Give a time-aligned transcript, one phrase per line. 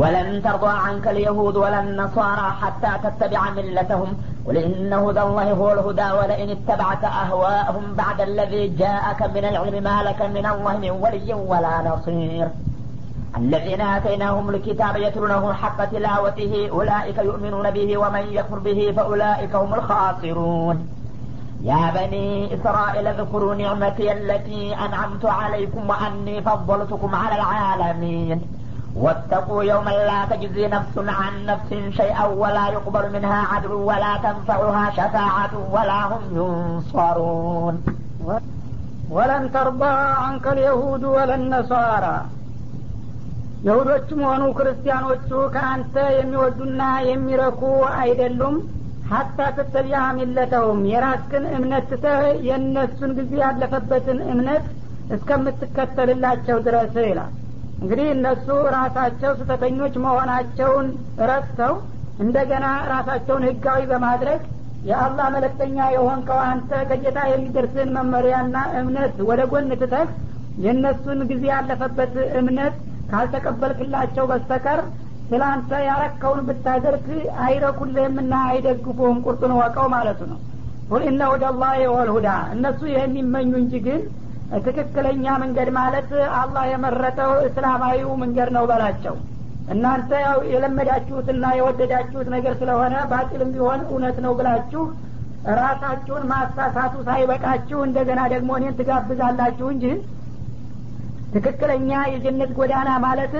[0.00, 4.10] ولن ترضى عنك اليهود ولا النصارى حتى تتبع ملتهم.
[4.46, 10.02] قل إن هدى الله هو الهدى ولئن اتبعت أهواءهم بعد الذي جاءك من العلم ما
[10.02, 12.48] لك من الله من ولي ولا نصير.
[13.36, 20.76] الذين آتيناهم الكتاب يتلونه حق تلاوته أولئك يؤمنون به ومن يكفر به فأولئك هم الخاسرون.
[21.62, 28.57] يا بني إسرائيل اذكروا نعمتي التي أنعمت عليكم وأني فضلتكم على العالمين.
[28.97, 35.53] واتقوا يوما لا تجزي نفس عن نفس شيئا ولا يقبل منها عدل ولا تنفعها شفاعة
[35.73, 37.75] ولا هم ينصرون
[39.15, 39.81] ወለን ተርባ
[40.25, 42.05] አንከ ልየሁድ ወለነሳራ
[43.67, 47.61] የሁዶችም ሆኑ ክርስቲያኖቹ ከአንተ የሚወዱና የሚረኩ
[47.99, 48.55] አይደሉም
[49.11, 54.65] ሀታ ተተቢያ ሚለተውም የራስክን እምነት ትተህ የእነሱን ጊዜ ያለፈበትን እምነት
[55.17, 57.31] እስከምትከተልላቸው ድረስ ይላል
[57.78, 60.86] እንግዲህ እነሱ ራሳቸው ስህተተኞች መሆናቸውን
[61.30, 61.74] ረስተው
[62.18, 64.40] እንደገና ራሳቸውን ህጋዊ በማድረግ
[64.88, 70.08] የአላህ መለክተኛ የሆንከው አንተ ከጌታ የሚደርስን መመሪያና እምነት ወደ ጎን ትተህ
[70.58, 72.76] የእነሱን ጊዜ ያለፈበት እምነት
[73.12, 74.80] ካልተቀበልክላቸው በስተቀር
[75.30, 77.06] ስላንተ ያረከውን ብታደርግ
[77.44, 80.38] አይረኩልህምና አይደግፉህም። ቁርጡን ወቀው ማለቱ ነው።
[80.90, 81.22] ቁል ኢነ
[81.92, 84.00] ወልሁዳ እነሱ ይህን ይመኙ እንጂ ግን
[84.58, 89.16] ትክክለኛ መንገድ ማለት አላህ የመረጠው እስላማዊው መንገድ ነው በላቸው።
[89.68, 94.82] እናንተ ያው የለመዳችሁትና የወደዳችሁት ነገር ስለሆነ ባጢልም ቢሆን እውነት ነው ብላችሁ
[95.58, 99.84] ራሳችሁን ማሳሳቱ ሳይበቃችሁ እንደገና ደግሞ እኔን ትጋብዛላችሁ እንጂ
[101.34, 103.34] ትክክለኛ የጀነት ጎዳና ማለት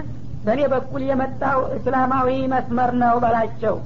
[0.44, 3.76] በእኔ በኩል የመጣው እስላማዊ መስመር ነው በላቸው።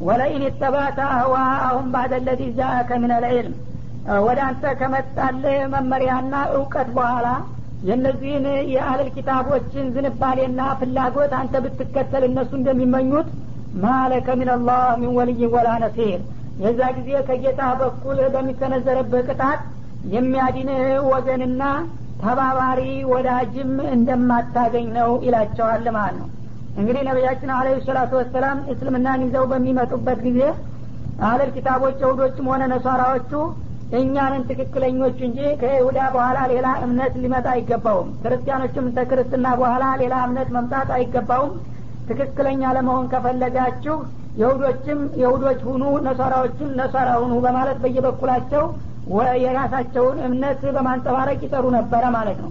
[0.00, 3.54] ወለኢን ተባተ አህዋአሁም ባደ ለዚ ጃአከ ምን ልዕልም
[4.26, 7.26] ወደ አንተ ከመጣልህ መመሪያና እውቀት በኋላ
[7.82, 13.28] የእነዚህን የአህል ኪታቦችን ዝንባሌና ፍላጎት አንተ ብትከተል እነሱ እንደሚመኙት
[13.84, 16.20] ማለከ ሚንላህ ሚን ወልይ ወላ ነሲር።
[16.62, 19.60] የዛ ጊዜ ከጌታ በኩል በሚሰነዘረብህ ቅጣት
[20.14, 20.82] የሚያድንህ
[21.12, 21.62] ወገንና
[22.22, 22.80] ተባባሪ
[23.12, 26.28] ወዳጅም እንደማታገኝ ነው ይላቸዋል ማለት ነው።
[26.80, 30.40] እንግዲህ ነቢያችን አለ ሰላቱ ወሰላም እስልምናን ይዘው በሚመጡበት ጊዜ
[31.22, 33.32] አህለል ኪታቦች የሁዶችም ሆነ ነሷራዎቹ
[33.98, 40.90] እኛንን ትክክለኞቹ እንጂ ከይሁዳ በኋላ ሌላ እምነት ሊመጣ አይገባውም። ክርስቲያኖችም ከክርስትና በኋላ ሌላ እምነት መምጣት
[40.96, 41.54] አይገባውም።
[42.10, 43.96] ትክክለኛ ለመሆን ከፈለጋችሁ
[44.40, 48.64] የሁዶችም የሁዶች ሁኑ ነሷራዎችም ነሷራ ሁኑ በማለት በየበኩላቸው
[49.44, 52.50] የራሳቸውን እምነት በማንጸባረቅ ይጠሩ ነበረ ማለት ነው።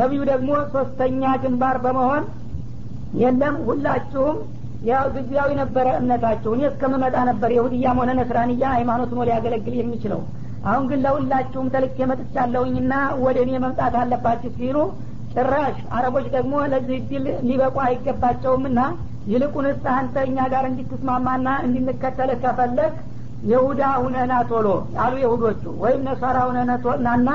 [0.00, 2.22] ነቢዩ ደግሞ ሶስተኛ ግንባር በመሆን
[3.22, 4.36] የለም ሁላችሁም
[4.84, 10.22] ያው ጊዜያዊ ነበረ እምነታችሁ። እኔ እስከምመጣ ነበር የሁድያም ሆነ ነስራንያ ሃይማኖት ሊያገለግል የሚችለው
[10.64, 12.92] አሁን ግን ለሁላችሁም ተልኬ መጥቻለሁኝና
[13.24, 14.76] ወደ እኔ መምጣት አለባችሁ ሲሉ
[15.34, 18.80] ጭራሽ አረቦች ደግሞ ለዚህ ድል ሊበቁ አይገባቸውምና
[19.26, 22.94] ይልቁንስ አንተ እኛ ጋር እንዲትስማማና እንድንከተልህ ከፈለግ
[23.50, 24.68] የሁዳ ሁነና ቶሎ
[25.04, 27.30] አሉ የሁዶቹ ወይም ነሷራ ሁነናና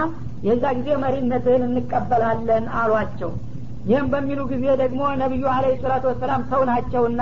[0.47, 3.31] የዛ ጊዜ መሪነትህን እንቀበላለን አሏቸው።
[3.89, 7.21] ይህም በሚሉ ጊዜ ደግሞ ነቢዩ አለ ሰላቱ ወሰላም ሰው ናቸውና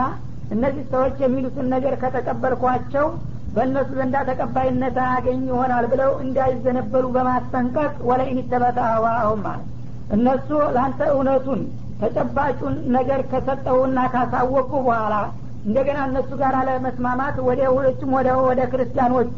[0.54, 3.06] እነዚህ ሰዎች የሚሉትን ነገር ከተቀበልኳቸው
[3.56, 9.68] በእነሱ ዘንዳ ተቀባይነት አያገኝ ይሆናል ብለው እንዳይዘነበሉ በማስጠንቀቅ ወለኢን ተበተ አዋአሁም ማለት
[10.16, 11.62] እነሱ ለአንተ እውነቱን
[12.02, 15.16] ተጨባጩን ነገር ከሰጠውና ካሳወቁ በኋላ
[15.66, 19.38] እንደገና እነሱ ጋር ለመስማማት ወደ ሁሎችም ወደ ወደ ክርስቲያኖቹ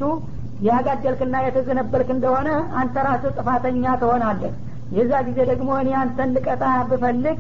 [0.67, 2.49] ያጋደልክና የተዘነበልክ እንደሆነ
[2.79, 4.53] አንተ ራስህ ጥፋተኛ ትሆናለህ።
[4.97, 7.38] የዛ ጊዜ ደግሞ እኔ አንተን ልቀጣ ብፈልግ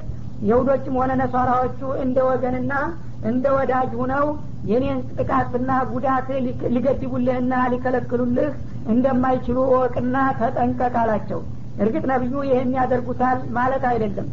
[0.47, 2.73] የሁዶችም ሆነ ነሷራዎቹ እንደ ወገንና
[3.29, 4.25] እንደ ወዳጅ ሁነው
[4.63, 6.27] የኔን ጥቃትና ጉዳት
[6.75, 8.51] ሊገድቡልህና ሊከለክሉልህ
[8.87, 11.39] እንደማይችሉ እወቅና ተጠንቀቅ አላቸው።
[11.77, 14.27] እርግጥ ነቢዩ ይህን ያደርጉታል ማለት አይደለም።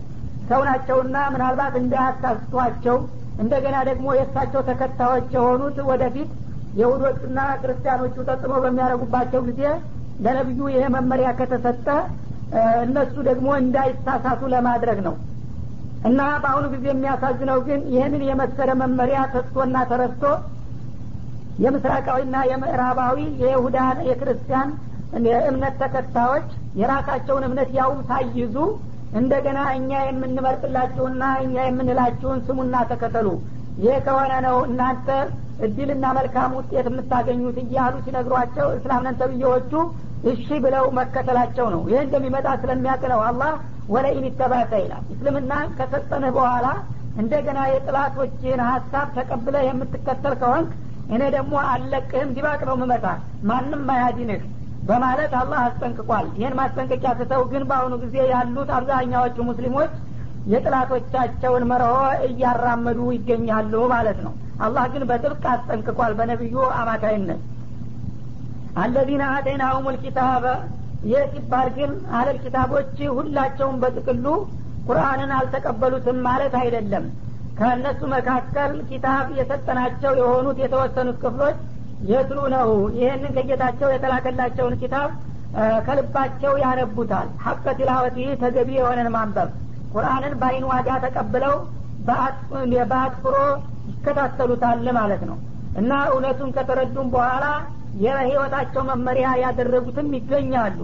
[0.48, 2.96] ሰው ናቸውና ምናልባት እንዳያሳስቷቸው
[3.38, 6.30] እንደገና ደግሞ የእሳቸው ተከታዮች የሆኑት ወደፊት
[6.74, 9.62] የሁዶቹና ክርስቲያኖቹ ተጽዕኖ በሚያደርጉባቸው ጊዜ
[10.18, 11.86] ለነቢዩ ይሄ መመሪያ ከተሰጠ
[12.84, 15.14] እነሱ ደግሞ እንዳይሳሳቱ ለማድረግ ነው
[16.04, 20.24] እና በአሁኑ ጊዜ የሚያሳዝነው ግን ይህንን የመሰለ መመሪያ ተስቶና ተረስቶ
[21.58, 24.70] የምስራቃዊና የምዕራባዊ የይሁዳን የክርስቲያን
[25.26, 26.46] የእምነት ተከታዮች
[26.80, 28.56] የራሳቸውን እምነት ያውም ሳይይዙ
[29.18, 33.28] እንደገና እኛ የምንመርጥላችሁና እኛ የምንላችሁን ስሙና ተከተሉ።
[33.84, 35.08] ይህ ከሆነ ነው እናንተ
[35.66, 39.72] እድልና መልካም ውጤት የምታገኙት እያሉ ሲነግሯቸው እስላምነን ተብዬዎቹ
[40.32, 43.52] እሺ ብለው መከተላቸው ነው። ይህ እንደሚመጣ ስለሚያውቅ ነው አላህ
[43.88, 46.66] ወለኢን ይተባተ ይላል። እስልምና ከሰጠንህ በኋላ
[47.16, 50.70] እንደገና የጥላቶችን ሀሳብ ተቀብለ የምትከተል ከሆንክ
[51.08, 53.06] እኔ ደግሞ አለቅህም ዲባቅ ነው ምመታ
[53.48, 54.42] ማንም አያዲንህ
[54.82, 59.92] በማለት አላህ አስጠንቅቋል። ይህን ማስጠንቀቂያ ስተው ግን በአሁኑ ጊዜ ያሉት አብዛኛዎቹ ሙስሊሞች
[60.54, 61.92] የጥላቶቻቸውን መርሆ
[62.26, 67.40] እያራመዱ ይገኛሉ ማለት ነው። አላህ ግን በጥብቅ አስጠንቅቋል በነቢዩ አማካይነት።
[68.76, 70.44] አለዚነ አተይናሁም ልኪታበ
[71.04, 74.26] ይህ ሲባል ግን አለል ኪታቦች ሁላቸውም በጥቅሉ
[74.86, 77.04] ቁርአንን አልተቀበሉትም ማለት አይደለም።
[77.58, 81.58] ከእነሱ መካከል ኪታብ የሰጠናቸው የሆኑት የተወሰኑት ክፍሎች
[82.10, 82.68] የትሉ ነው?
[82.98, 85.10] ይህንን ከጌታቸው የተላከላቸውን ኪታብ
[85.86, 89.50] ከልባቸው ያነቡታል። ሀቀ ቲላወቲ ተገቢ የሆነን ማንበብ።
[89.94, 91.54] ቁርአንን በአይን ዋጋ ተቀብለው
[92.86, 93.36] በአትኩሮ
[93.90, 95.36] ይከታተሉታል ማለት ነው።
[95.80, 97.44] እና እውነቱን ከተረዱም በኋላ
[97.94, 100.78] የህይወታቸው መመሪያ ያደረጉትም ይገኛሉ።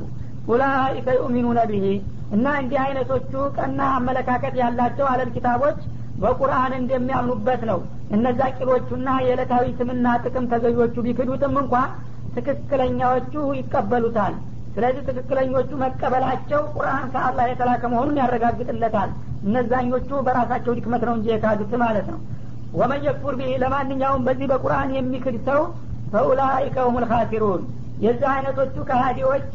[0.47, 1.85] ኡላኢከ ዩእሚኑነ ብሂ
[2.31, 5.81] እና እንዲህ አይነቶቹ ቀና አመለካከት ያላቸው አለል ኪታቦች
[6.19, 7.81] በቁርአን እንደሚያምኑበት ነው።
[8.11, 11.75] እነዛ ቂሎቹና የዕለታዊ ስምና ጥቅም ተገዦቹ ቢክዱትም እንኳ
[12.37, 14.35] ትክክለኛዎቹ ይቀበሉታል።
[14.77, 19.11] ስለዚህ ትክክለኞቹ መቀበላቸው ቁርአን ከአላህ የተላከ መሆኑን ያረጋግጥለታል።
[19.45, 22.21] እነዛኞቹ በራሳቸው ድክመት ነው እንጂ የካዱት ማለት ነው።
[22.73, 25.61] ወመን የክፉር ቢህ ለማንኛውም በዚህ በቁርአን የሚክድ ሰው
[26.13, 27.63] ፈኡላይከ ሁም ልካሲሩን
[27.99, 29.53] የዚህ አይነቶቹ ከሃዲዎች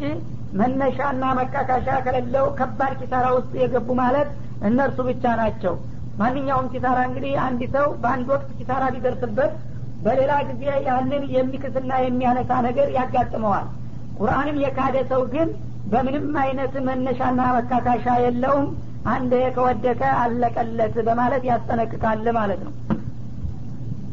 [0.60, 4.30] መነሻና መካካሻ ከሌለው ከባድ ኪሳራ ውስጥ የገቡ ማለት
[4.68, 5.74] እነርሱ ብቻ ናቸው።
[6.18, 9.54] ማንኛውም ኪሳራ እንግዲህ አንድ ሰው በአንድ ወቅት ኪሳራ ቢደርስበት
[10.02, 13.68] በሌላ ጊዜ ያንን የሚክስና የሚያነሳ ነገር ያጋጥመዋል።
[14.20, 15.50] ቁርአንም የካደ ሰው ግን
[15.92, 18.68] በምንም አይነት መነሻና መካካሻ የለውም።
[19.08, 22.74] አንድ ከወደቀ አለቀለት በማለት ያስጠነቅቃል ማለት ነው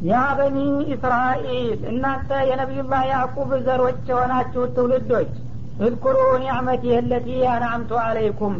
[0.02, 0.56] ያ በኒ
[0.94, 1.48] እስራኤል
[1.90, 5.32] እናንተ የነቢዩላህ ያዕቁብ ዘሮች የሆናችሁ ትውልዶች
[5.78, 8.56] እዝኩሩ ኒዕመቲ የለቲ አናምቱ አለይኩም።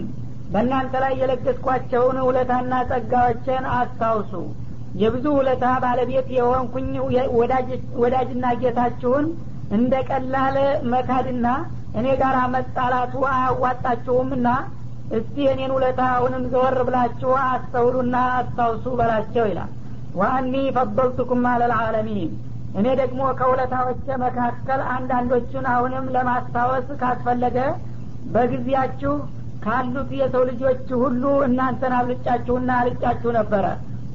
[0.49, 4.33] በእናንተ ላይ የለገስኳቸውን ውለታና ጸጋዎችን አስታውሱ።
[4.94, 6.89] የብዙ ውለታ ባለቤት የሆንኩኝ
[8.03, 9.27] ወዳጅና ጌታችሁን
[9.71, 10.56] እንደ ቀላል
[10.93, 11.47] መካድና
[11.99, 14.49] እኔ ጋር መጣላቱ አያዋጣችሁምና
[15.11, 19.73] እስቲ የኔን ውለታ አሁንም ዘወር ብላችሁ አስተውሉና አስታውሱ በላቸው ይላል
[20.12, 22.32] ወአኒ ፈበልቱኩም አለልዓለሚን
[22.75, 27.59] እኔ ደግሞ ከውለታዎቼ መካከል አንዳንዶቹን አሁንም ለማስታወስ ካስፈለገ
[28.35, 29.14] በጊዜያችሁ
[29.64, 33.67] ካሉት የሰው ልጆች ሁሉ እናንተን አብልጫችሁና አልጫችሁ ነበረ።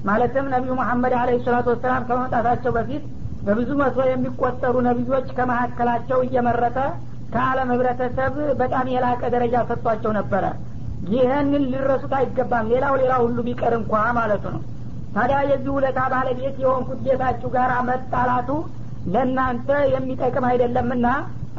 [0.03, 3.03] ማለትም ነቢዩ መሐመድ አለ ሰላቱ ወሰላም ከመምጣታቸው በፊት
[3.41, 6.77] በብዙ መቶ የሚቆጠሩ ነቢዮች ከመካከላቸው እየመረጠ
[7.33, 10.43] ከአለም ህብረተሰብ በጣም የላቀ ደረጃ ሰጥቷቸው ነበረ።
[11.09, 14.61] ይህንን ሊረሱት አይገባም። ሌላው ሌላው ሁሉ ቢቀር እንኳ ማለቱ ነው
[15.17, 18.49] ታዲያ የዚህ ውለታ ባለቤት የሆንኩት ጌታችሁ ጋር መጣላቱ
[19.13, 21.07] ለእናንተ የሚጠቅም አይደለምና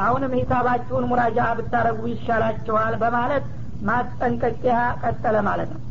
[0.06, 3.44] አሁንም ሂሳባችሁን ሙራጃ ብታረጉ ይሻላችኋል በማለት
[3.88, 5.82] ማስጠንቀቂያ ቀጠለ ማለት ነው።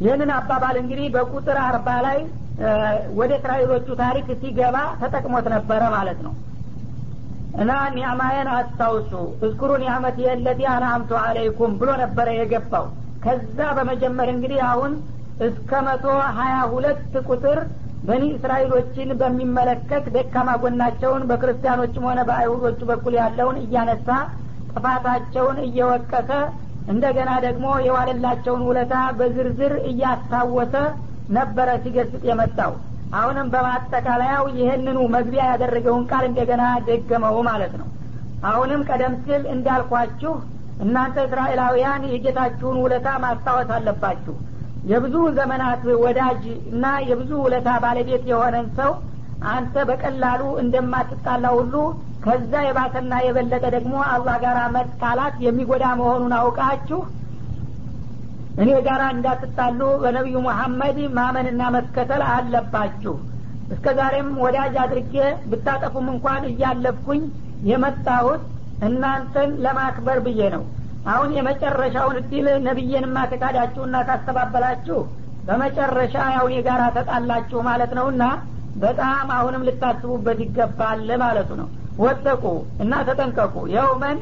[0.00, 2.18] ይህንን አባባል እንግዲህ በቁጥር አርባ ላይ
[3.18, 6.32] ወደ እስራኤሎቹ ታሪክ ሲገባ ተጠቅሞት ነበረ ማለት ነው።
[7.62, 9.12] እና ኒዕማዬን አስታውሱ
[9.44, 12.86] እዝኩሩ ኒዕመት የለቲ አናምቱ አለይኩም ብሎ ነበረ የገባው።
[13.24, 14.92] ከዛ በመጀመር እንግዲህ አሁን
[15.40, 16.04] እስከ መቶ
[16.38, 17.58] ሀያ ሁለት ቁጥር
[18.02, 24.08] በኒ እስራኤሎችን በሚመለከት ደካማ ጎናቸውን በክርስቲያኖችም ሆነ በአይሁዶቹ በኩል ያለውን እያነሳ
[24.72, 26.30] ጥፋታቸውን እየወቀሰ
[26.88, 30.74] እንደገና ደግሞ የዋለላቸውን ውለታ በዝርዝር እያስታወሰ
[31.30, 32.72] ነበረ ሲገስጥ የመጣው።
[33.12, 37.88] አሁንም በማጠቃለያው ይህንኑ መግቢያ ያደረገውን ቃል እንደገና ደገመው ማለት ነው።
[38.42, 40.32] አሁንም ቀደም ሲል እንዳልኳችሁ
[40.80, 44.34] እናንተ እስራኤላውያን የጌታችሁን ውለታ ማስታወስ አለባችሁ
[44.88, 46.42] የብዙ ዘመናት ወዳጅ
[46.72, 48.92] እና የብዙ ውለታ ባለቤት የሆነን ሰው
[49.50, 51.74] አንተ በቀላሉ እንደማትጣላ ሁሉ
[52.24, 57.00] ከዛ የባሰና የበለጠ ደግሞ አላህ ጋር መጣላት የሚጎዳ መሆኑን አውቃችሁ
[58.62, 63.14] እኔ ጋር እንዳትጣሉ በነቢዩ ሙሐመድ ማመንና መከተል አለባችሁ።
[63.74, 65.14] እስከ ዛሬም ወዳጅ አድርጌ
[65.50, 67.22] ብታጠፉም እንኳን እያለፍኩኝ
[67.70, 68.42] የመጣሁት
[68.88, 70.64] እናንተን ለማክበር ብዬ ነው
[71.08, 74.98] አሁን የመጨረሻውን እድል ነቢይንማ ከካዳችሁና ካስተባበላችሁ
[75.46, 78.24] በመጨረሻ ያው ጋር ተጣላችሁ ማለት ነውና
[78.76, 82.42] በጣም አሁንም ልታስቡበት ይገባል ማለቱ ነው። ወጠቁ
[82.82, 84.18] እና ተጠንቀቁ። የውመን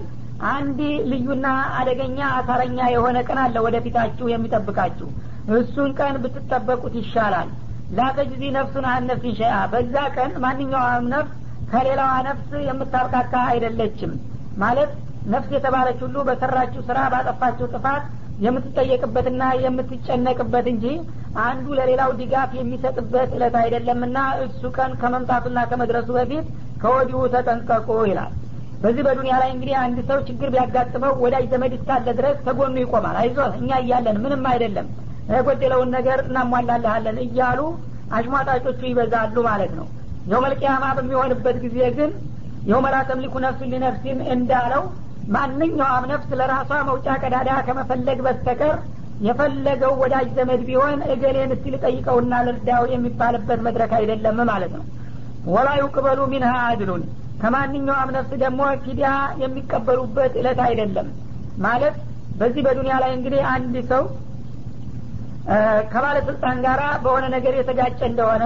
[0.53, 0.79] አንድ
[1.11, 1.47] ልዩና
[1.79, 5.09] አደገኛ አሳረኛ የሆነ ቀን አለ ወደፊታችሁ የሚጠብቃችሁ።
[5.57, 7.49] እሱን ቀን ብትጠበቁት ይሻላል።
[7.97, 11.35] ላተጅዚ ነፍሱን አን ነፍሲን ሸአ በዛ ቀን ማንኛውም ነፍስ
[11.71, 14.13] ከሌላዋ ነፍስ የምታብቃካ አይደለችም።
[14.57, 14.93] ማለት
[15.33, 18.05] ነፍስ የተባለች ሁሉ በሰራችው ስራ ባጠፋችው ጥፋት
[18.47, 20.87] የምትጠየቅበትና የምትጨነቅበት እንጂ
[21.45, 26.47] አንዱ ለሌላው ድጋፍ የሚሰጥበት እለት አይደለምና እሱ ቀን ከመምጣቱና ከመድረሱ በፊት
[26.83, 28.33] ከወዲሁ ተጠንቀቁ ይላል።
[28.83, 33.39] በዚህ በዱኒያ ላይ እንግዲህ አንድ ሰው ችግር ቢያጋጥመው ወዳጅ ዘመድ እስካለ ድረስ ከጎኑ ይቆማል። አይዞ
[33.61, 34.89] እኛ እያለን ምንም አይደለም
[35.31, 37.61] የጎደለውን ነገር እናሟላልሃለን እያሉ
[38.17, 39.87] አሽሟጣጮቹ ይበዛሉ ማለት ነው።
[40.31, 42.11] የውመልቅያማ በሚሆንበት ጊዜ ግን
[42.71, 44.85] የውመላ ተምሊኩ ነፍሱን ሊነፍሲን እንዳለው
[45.27, 48.75] ማንኛውም ነፍስ ለራሷ መውጫ ቀዳዳ ከመፈለግ በስተቀር
[49.27, 54.85] የፈለገው ወዳጅ ዘመድ ቢሆን እገሌን እስቲ ልጠይቀውና ልርዳው የሚባልበት መድረክ አይደለም ማለት ነው።
[55.49, 57.03] ወላ ዩቅበሉ ሚንሃ አድሉን።
[57.41, 59.09] ከማንኛውም ነፍስ ደግሞ ፊዲያ
[59.43, 61.09] የሚቀበሉበት እለት አይደለም።
[61.59, 61.97] ማለት
[62.41, 64.05] በዚህ በዱንያ ላይ እንግዲህ አንድ ሰው
[65.93, 68.45] ከባለስልጣን ጋር በሆነ ነገር የተጋጨ እንደሆነ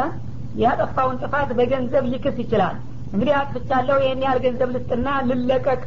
[0.62, 2.76] ያጠፋውን ጥፋት በገንዘብ ሊክስ ይችላል።
[3.12, 5.80] እንግዲህ አጥፍቻለሁ ይህን ያህል ገንዘብ ልስጥና ልለቀቅ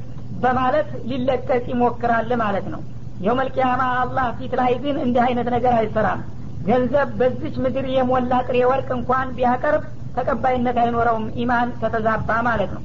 [0.43, 2.81] በማለት ሊለቀቅ ይሞክራል ማለት ነው።
[3.19, 6.21] የውመልቅያማ አላህ ፊት ላይ ግን እንዲህ አይነት ነገር አይሰራም።
[6.65, 9.83] ገንዘብ በዚች ምድር የሞላ ጥሬ ወርቅ እንኳን ቢያቀርብ
[10.15, 12.83] ተቀባይነት አይኖረውም። ኢማን ከተዛባ ማለት ነው።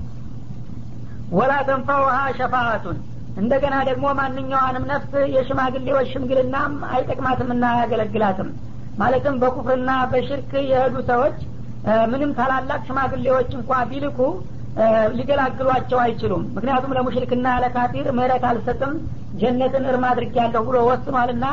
[1.32, 2.98] ወላ ተንፋውሃ ሸፋአቱን
[3.36, 8.48] እንደገና ደግሞ ማንኛዋንም ነፍስ የሽማግሌዎች ሽምግልናም አይጠቅማትምና አያገለግላትም።
[8.98, 11.36] ማለትም በኩፍርና በሽርክ የሄዱ ሰዎች
[12.12, 14.18] ምንም ታላላቅ ሽማግሌዎች እንኳ ቢልኩ
[15.18, 18.92] ሊገላግሏቸው አይችሉም። ምክንያቱም ለሙሽሪክና ለካፊር ምህረት አልሰጥም
[19.40, 21.46] ጀነትን እርም አድርጊያለሁ ብሎ ወስኗልና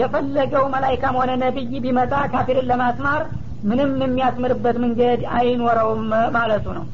[0.00, 3.22] የፈለገው መላይካም ሆነ ነቢይ ቢመጣ ካፊርን ለማስማር
[3.68, 6.02] ምንም የሚያስምርበት መንገድ አይኖረውም
[6.36, 6.84] ማለቱ ነው።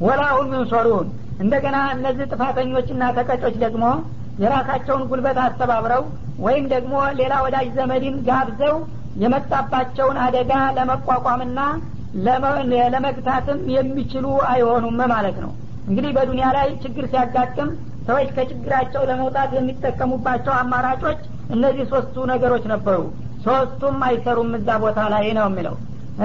[0.00, 1.08] ወላሁም ዩንሰሩን።
[1.42, 3.84] እንደገና እነዚህ ጥፋተኞችና ተቀጮች ደግሞ
[4.42, 6.02] የራሳቸውን ጉልበት አስተባብረው
[6.38, 8.76] ወይም ደግሞ ሌላ ወዳጅ ዘመድን ጋብዘው
[9.22, 11.60] የመጣባቸውን አደጋ ለመቋቋምና
[12.92, 15.50] ለመግታትም የሚችሉ አይሆኑም ማለት ነው።
[15.88, 17.68] እንግዲህ በዱንያ ላይ ችግር ሲያጋጥም
[18.08, 21.20] ሰዎች ከችግራቸው ለመውጣት የሚጠቀሙባቸው አማራጮች
[21.54, 22.98] እነዚህ ሶስቱ ነገሮች ነበሩ።
[23.44, 25.74] ሶስቱም አይሰሩም እዛ ቦታ ላይ ነው የሚለው።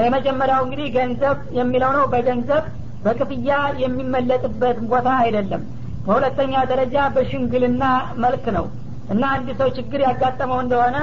[0.04, 2.64] የመጀመሪያው እንግዲህ ገንዘብ የሚለው ነው። በገንዘብ
[3.04, 3.52] በክፍያ
[3.84, 5.64] የሚመለጥበት ቦታ አይደለም።
[6.06, 7.84] በሁለተኛ ደረጃ በሽምግልና
[8.24, 8.66] መልክ ነው።
[9.14, 10.98] እና አንድ ሰው ችግር ያጋጠመው እንደሆነ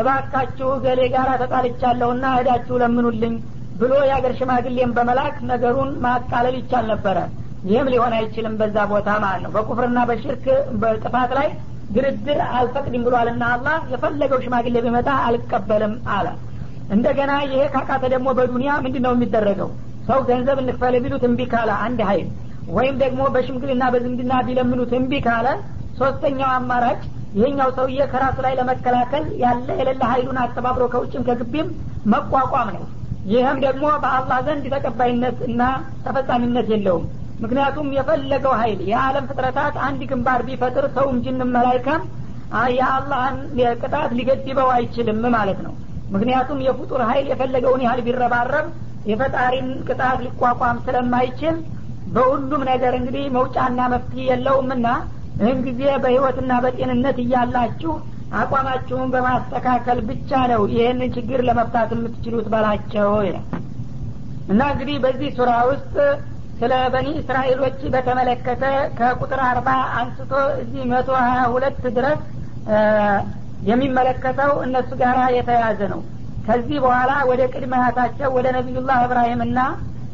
[0.00, 3.34] እባካችሁ ገሌ ጋር ተጣልቻለሁና እዳችሁ ለምኑልኝ
[3.80, 7.18] ብሎ የአገር ሽማግሌን በመላክ ነገሩን ማቃለል ይቻል ነበረ።
[7.64, 10.44] ይህም ሊሆን አይችልም በዛ ቦታ ማለት ነው። በኩፍርና በሽርክ
[10.82, 11.48] በጥፋት ላይ
[11.90, 16.26] ድርድር አልፈቅድም ብሏልና አላህ የፈለገው ሽማግሌ ቢመጣ አልቀበልም አለ።
[16.94, 19.70] እንደገና ይሄ ካቃተ ደግሞ በዱንያ ምንድን ነው የሚደረገው?
[20.08, 22.28] ሰው ገንዘብ እንክፈል ቢሉት እምቢ ካለ አንድ ሀይል
[22.70, 25.46] ወይም ደግሞ በሽምግልና በዝምድና ቢለምኑት እምቢ ካለ
[26.00, 27.00] ሶስተኛው አማራጭ
[27.36, 31.68] ይሄኛው ሰውዬ ከራሱ ላይ ለመከላከል ያለ የሌለ ሀይሉን አስተባብሮ ከውጭም ከግቢም
[32.12, 32.84] መቋቋም ነው
[33.24, 35.62] ይህም ደግሞ በአላህ ዘንድ ተቀባይነት እና
[36.04, 37.04] ተፈጻሚነት የለውም።
[37.40, 42.02] ምክንያቱም የፈለገው ሀይል የዓለም ፍጥረታት አንድ ግንባር ቢፈጥር ሰውም ጅንም መላይካም
[42.76, 43.36] የአላህን
[43.80, 45.74] ቅጣት ሊገድበው አይችልም ማለት ነው።
[46.10, 48.66] ምክንያቱም የፍጡር ሀይል የፈለገውን ያህል ቢረባረብ
[49.04, 51.56] የፈጣሪን ቅጣት ሊቋቋም ስለማይችል
[52.06, 54.86] በሁሉም ነገር እንግዲህ መውጫና መፍትሄ የለውምና
[55.38, 57.92] ይህን ጊዜ በህይወትና በጤንነት እያላችሁ
[58.32, 63.46] አቋማችሁን በማስተካከል ብቻ ነው ይህንን ችግር ለመፍታት የምትችሉት በላቸው ይላል
[64.48, 65.94] እና እንግዲህ በዚህ ሱራ ውስጥ
[66.60, 68.62] ስለ በኒ እስራኤሎች በተመለከተ
[68.98, 69.68] ከቁጥር አርባ
[69.98, 70.32] አንስቶ
[70.62, 72.20] እዚህ መቶ ሀያ ሁለት ድረስ
[73.70, 76.00] የሚመለከተው እነሱ ጋር የተያዘ ነው።
[76.44, 79.58] ከዚህ በኋላ ወደ ቅድመ አያታቸው ወደ ነቢዩላህ እብራሂምና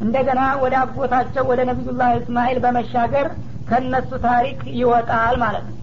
[0.01, 3.27] እንደገና ወደ አጎታቸው ወደ ነቢዩላህ እስማኤል በመሻገር
[3.67, 5.76] ከነሱ ታሪክ ይወጣል ማለት ነው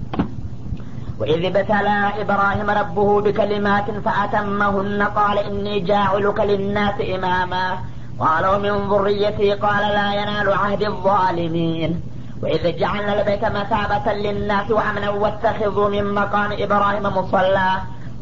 [1.18, 7.78] وإذ ابتلى إبراهيم ربه بكلمات فأتمهن قال إني جاعلك للناس إماما.
[8.20, 12.02] قالوا من ذريتي قال لا ينال عهد الظالمين.
[12.42, 17.70] وإذ جعلنا البيت مثابة للناس وأمنا واتخذوا من مقام إبراهيم مصلى.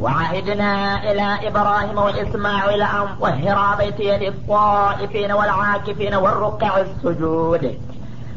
[0.01, 0.73] وعهدنا
[1.11, 7.79] إلى إبراهيم وإسماعيل أن طهرا بيتي للطائفين والعاكفين والركع السجود.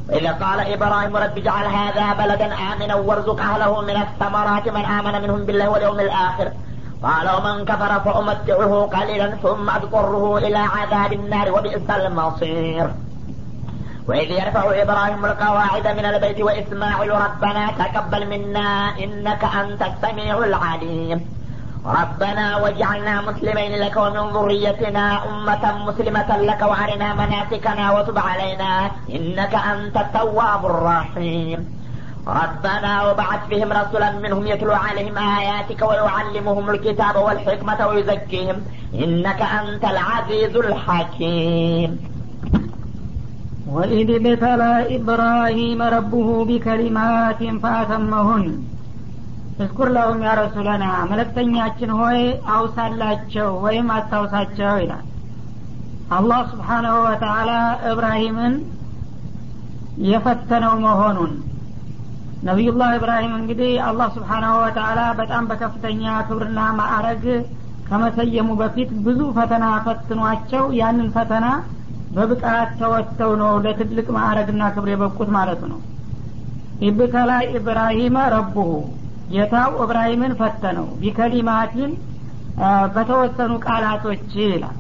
[0.10, 5.46] وإذا قال إبراهيم رب اجعل هذا بلدا آمنا وارزق أهله من الثمرات من آمن منهم
[5.46, 6.52] بالله واليوم الآخر.
[7.04, 12.92] قال ومن كفر فأمتعه قليلا ثم أضطره إلى عذاب النار وبئس المصير.
[14.08, 18.70] وإذ يرفع إبراهيم القواعد من البيت وإسماعيل ربنا تقبل منا
[19.04, 21.20] إنك أنت السميع العليم.
[21.86, 29.98] ربنا واجعلنا مسلمين لك ومن ذريتنا أمة مسلمة لك وأرنا مناسكنا وتب علينا إنك أنت
[29.98, 31.60] التواب الرحيم.
[32.28, 38.56] ربنا وبعث فيهم رسولا منهم يتلو عليهم آياتك ويعلمهم الكتاب والحكمة ويزكيهم.
[38.94, 42.00] إنك أنت العزيز الحكيم.
[43.70, 48.75] وإذ ابتلى إبراهيم ربه بكلمات فأتمهن.
[49.56, 52.20] እዝኩር ለሁም ያ ረሱለና መለክተኛችን ሆይ
[52.56, 55.04] አውሳላቸው ወይም አስታውሳቸው ይላል።
[56.10, 57.52] አላህ ስብሓናሁ ወተአላ
[57.92, 58.56] እብራሂምን
[60.06, 61.34] የፈተነው መሆኑን
[62.44, 67.24] ነቢዩላህ እብራሂም እንግዲህ አላህ ስብሓናሁ ወተአላ በጣም በከፍተኛ ክብርና ማዕረግ
[67.88, 71.48] ከመሰየሙ በፊት ብዙ ፈተና ፈትኗቸው ያንን ፈተና
[72.12, 75.80] በብቃት ተወጥተው ነው ለትልቅ ማዕረግና ክብር የበቁት ማለት ነው።
[76.82, 78.70] ኢብተላ ኢብራሂመ ረቡሁ
[79.30, 81.92] ጌታው እብራሂምን ፈተነው። ቢከሊማቲን
[82.96, 84.78] በተወሰኑ ቃላቶች ይላል።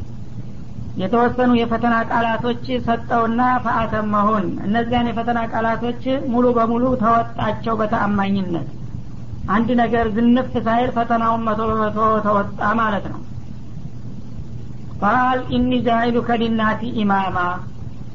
[0.98, 8.70] የተወሰኑ የፈተና ቃላቶች ሰጠውና ፈአተመሁን። እነዚያን የፈተና ቃላቶች ሙሉ በሙሉ ተወጣቸው በተአማኝነት።
[9.50, 13.20] አንድ ነገር ዝንፍ ሳይል ፈተናውን መቶ በመቶ ተወጣ ማለት ነው።
[15.02, 17.38] ቃል ኢኒ ጃይሉ ከሊናቲ ኢማማ።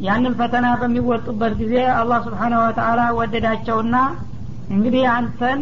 [0.00, 3.96] ያንን ፈተና በሚወጡበት ጊዜ አላህ ስብሓነሁ ወተአላ ወደዳቸውና
[4.70, 5.60] እንግዲህ አንተን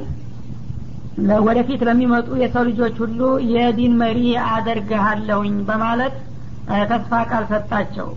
[1.46, 3.20] ወደፊት ለሚመጡ የሰው ልጆች ሁሉ
[3.52, 4.20] የዲን መሪ
[4.50, 6.14] አደርግሃለሁኝ በማለት
[6.90, 8.08] ተስፋ ቃል ሰጣቸው።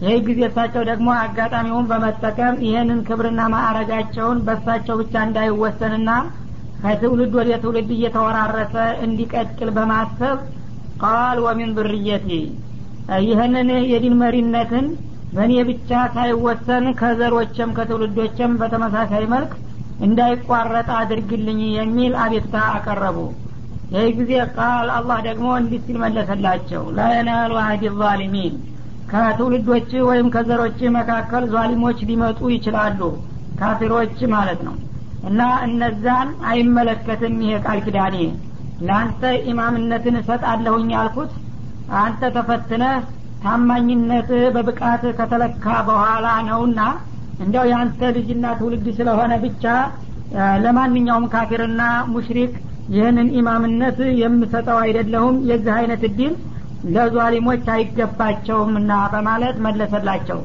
[0.00, 6.10] ይህ ጊዜ እሳቸው ደግሞ አጋጣሚውን በመጠቀም ይህንን ክብርና ማዕረጋቸውን በእሳቸው ብቻ እንዳይወሰንና
[6.82, 8.74] ከትውልድ ወደ ትውልድ እየተወራረሰ
[9.06, 10.38] እንዲቀጥል በማሰብ
[11.02, 12.28] ቃል ወሚን ብርየቲ
[13.26, 14.86] ይህንን የዲን መሪነትን
[15.32, 19.52] በእኔ ብቻ ሳይወሰን ከዘሮችም ከትውልዶችም በተመሳሳይ መልክ
[20.00, 23.18] እንዳይቋረጥ አድርግልኝ የሚል አቤቱታ አቀረቡ።
[23.90, 28.54] ይህ ጊዜ ቃል አላህ ደግሞ እንዲህ ሲል መለሰላቸው ላየናሉ አህድ ዛሊሚን
[29.10, 33.00] ከትውልዶች ወይም ከዘሮች መካከል ዛሊሞች ሊመጡ ይችላሉ
[33.60, 34.76] ካፊሮች ማለት ነው።
[35.22, 38.16] እና እነዛን አይመለከትም ይሄ ቃል ኪዳኔ።
[38.80, 41.32] ለአንተ ኢማምነትን እሰጣለሁኝ ያልኩት
[42.00, 43.00] አንተ ተፈትነህ
[43.42, 46.80] ታማኝነት በብቃት ከተለካ በኋላ ነውና
[47.40, 49.64] እንዲያው የአንተ ልጅና ትውልድ ስለሆነ ብቻ
[50.64, 51.82] ለማንኛውም ካፊርና
[52.12, 52.52] ሙሽሪክ
[52.88, 56.32] ይህንን ኢማምነት የምሰጠው አይደለሁም። የዚህ አይነት እድል
[56.94, 60.38] ለዟሊሞች አይገባቸውምና በማለት መለሰላቸው።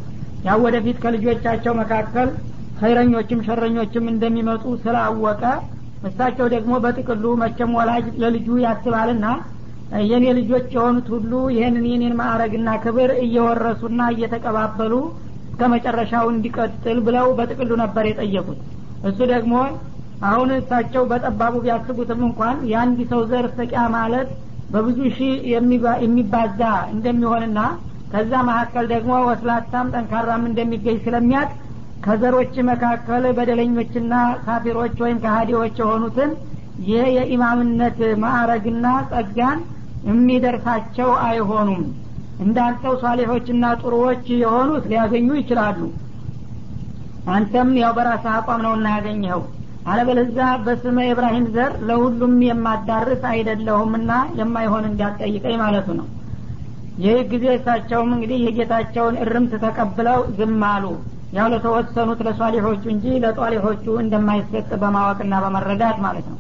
[0.44, 2.30] ያው ወደፊት ከልጆቻቸው መካከል
[2.78, 5.44] ኸይረኞችም ሸረኞችም እንደሚመጡ ስላወቀ
[6.04, 9.28] እሳቸው ደግሞ በጥቅሉ መቸም ወላጅ ለልጁ ያስባልና
[10.10, 14.94] የኔ ልጆች የሆኑት ሁሉ ይህንን የኔን ማዕረግና ክብር እየወረሱና እየተቀባበሉ
[15.56, 18.58] እስከ መጨረሻው እንዲቀጥል ብለው በጥቅሉ ነበር የጠየቁት።
[19.04, 19.54] እሱ ደግሞ
[20.22, 24.28] አሁን እሳቸው በጠባቡ ቢያስቡትም እንኳን የአንድ ሰው ዘር ሰቂያ ማለት
[24.70, 25.34] በብዙ ሺህ
[26.04, 27.60] የሚባዛ እንደሚሆንና
[28.12, 31.50] ከዛ መካከል ደግሞ ወስላታም ጠንካራም እንደሚገኝ ስለሚያቅ
[32.04, 34.14] ከዘሮች መካከል በደለኞችና
[34.46, 36.34] ካፊሮች ወይም ከሀዲዎች የሆኑትን
[36.86, 39.62] ይህ የኢማምነት ማዕረግና ጸጋን
[40.04, 41.84] የሚደርሳቸው አይሆኑም
[42.40, 45.80] እንዳንተው ሷሌሖችና ጥሩዎች የሆኑት ሊያገኙ ይችላሉ።
[47.28, 49.42] አንተም ያው በራስህ አቋም ነው እና ያገኘኸው።
[49.86, 56.08] አለበለዛ በስመ ኢብራሂም ዘር ለሁሉም የማዳርስ አይደለሁምና የማይሆን እንዲያጠይቀኝ ማለቱ ነው።
[56.98, 60.86] ይህ ጊዜ እሳቸውም እንግዲህ የጌታቸውን እርምት ተቀብለው ዝም አሉ።
[61.34, 66.38] ያው ለተወሰኑት ለሷሊሖቹ እንጂ ለጧሊሖቹ እንደማይሰጥ በማወቅና በመረዳት ማለት ነው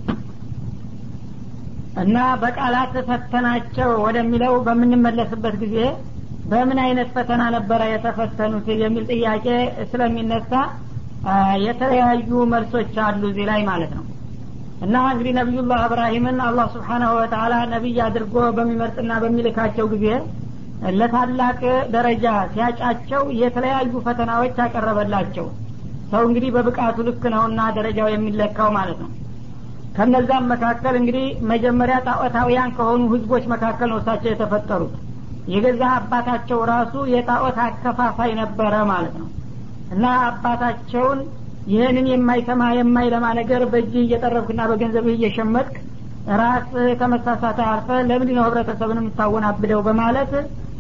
[1.96, 5.78] እና በቃላት ፈተናቸው ወደሚለው በምንመለስበት ጊዜ
[6.46, 9.46] በምን አይነት ፈተና ነበረ የተፈተኑት የሚል ጥያቄ
[9.92, 10.52] ስለሚነሳ
[11.66, 14.04] የተለያዩ መልሶች አሉ እዚህ ላይ ማለት ነው።
[14.82, 20.08] እና እንግዲህ ነቢዩላህ እብራሂምን አላህ ስብሓናሁ ወተላ ነቢይ አድርጎ በሚመርጥና በሚልካቸው ጊዜ
[20.96, 21.60] ለታላቅ
[21.94, 25.48] ደረጃ ሲያጫቸው የተለያዩ ፈተናዎች ያቀረበላቸው
[26.12, 29.12] ሰው እንግዲህ በብቃቱ ልክ ነውና ደረጃው የሚለካው ማለት ነው
[29.96, 34.96] ከነዛም መካከል እንግዲህ መጀመሪያ ጣዖታውያን ከሆኑ ህዝቦች መካከል ነው እሳቸው የተፈጠሩት።
[35.48, 39.28] የገዛ አባታቸው ራሱ የጣዖት አከፋፋይ ነበረ ማለት ነው።
[39.92, 41.20] እና አባታቸውን
[41.68, 45.76] ይህንን የማይሰማ የማይለማ ነገር በእጅ እየጠረብክና በገንዘብህ እየሸመጥክ
[46.36, 50.32] ራስ ከመሳሳት አልፈ ለምንድ ነው ህብረተሰብን የምታወናብደው በማለት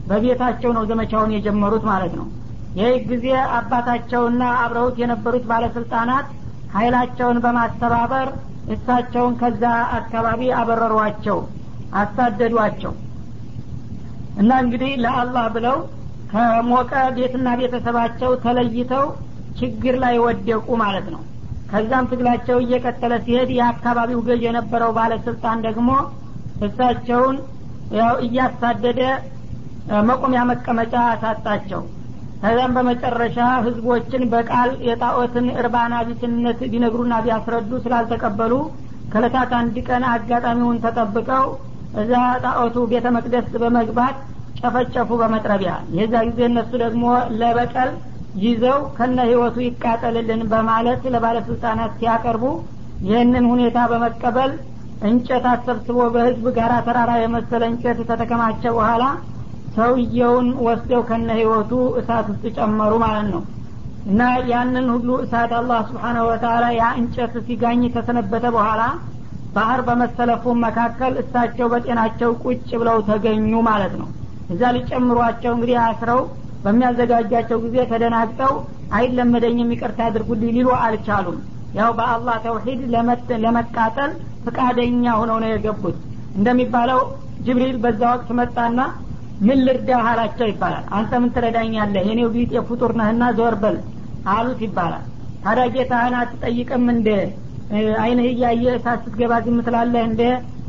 [0.07, 2.27] በቤታቸው ነው ዘመቻውን የጀመሩት ማለት ነው።
[2.75, 6.27] ይህ ጊዜ አባታቸውና አብረውት የነበሩት ባለስልጣናት
[6.69, 8.27] ኃይላቸውን በማስተባበር
[8.67, 9.63] እሳቸውን ከዛ
[9.97, 11.39] አካባቢ አበረሯቸው
[11.93, 12.93] አሳደዷቸው።
[14.35, 15.77] እና እንግዲህ ለአላህ ብለው
[16.29, 19.05] ከሞቀ ቤትና ቤተሰባቸው ተለይተው
[19.57, 21.21] ችግር ላይ ወደቁ ማለት ነው።
[21.69, 25.89] ከዛም ትግላቸው እየቀጠለ ሲሄድ የአካባቢው ገዥ የነበረው ባለስልጣን ደግሞ
[26.61, 27.37] እሳቸውን
[27.91, 29.01] ያው እያሳደደ
[30.03, 31.81] መቆሚያ መቀመጫ አሳጣቸው
[32.41, 38.53] ከዚያም በመጨረሻ ህዝቦችን በቃል የጣዖትን እርባና ቢስነት ቢነግሩና ቢያስረዱ ስላልተቀበሉ
[39.11, 41.45] ከለታት አንድ ቀን አጋጣሚውን ተጠብቀው
[41.93, 42.13] እዛ
[42.45, 44.15] ጣዖቱ ቤተ መቅደስ በመግባት
[44.59, 47.05] ጨፈጨፉ በመጥረቢያ። የዛ ጊዜ እነሱ ደግሞ
[47.39, 47.91] ለበቀል
[48.35, 52.43] ይዘው ከነ ህይወቱ ይቃጠልልን በማለት ለባለስልጣናት ሲያቀርቡ
[53.01, 54.51] ይህንን ሁኔታ በመቀበል
[55.01, 59.03] እንጨት አሰብስቦ በህዝብ ጋራ ተራራ የመሰለ እንጨት ከተከማቸ በኋላ
[59.75, 63.41] ሰውየውን ወስደው ከነ ህይወቱ እሳት ውስጥ ጨመሩ ማለት ነው።
[64.05, 68.81] እና ያንን ሁሉ እሳት አላህ ስብሓናሁ ወተላ ያ እንጨት ሲጋኝ ከሰነበተ በኋላ
[69.53, 74.07] ባህር በመሰለፉ መካከል እሳቸው በጤናቸው ቁጭ ብለው ተገኙ ማለት ነው።
[74.49, 76.21] እዛ ሊጨምሯቸው እንግዲህ አስረው
[76.63, 78.53] በሚያዘጋጃቸው ጊዜ ተደናግጠው
[78.97, 81.37] አይለመደኝም ይቅርታ አድርጉልኝ ሊሉ አልቻሉም።
[81.73, 82.81] ያው በአላህ ተውሂድ
[83.45, 84.11] ለመቃጠል
[84.45, 85.97] ፍቃደኛ ሆነው ነው የገቡት።
[86.35, 86.99] እንደሚባለው
[87.45, 88.79] ጅብሪል በዛ ወቅት መጣና
[89.39, 92.03] ምን ልርዳህ አላቸው ይባላል። አንተ ምን ትረዳኛለህ?
[92.09, 93.77] የኔው ቢጤ ፍጡር ነህና ዞር በል
[94.27, 95.03] አሉት ይባላል።
[95.43, 97.09] ታዲያ ጌታህን አትጠይቅም እንደ
[98.01, 99.57] አይንህ እያየ እሳት ስትገባ ዝም
[100.03, 100.21] እንደ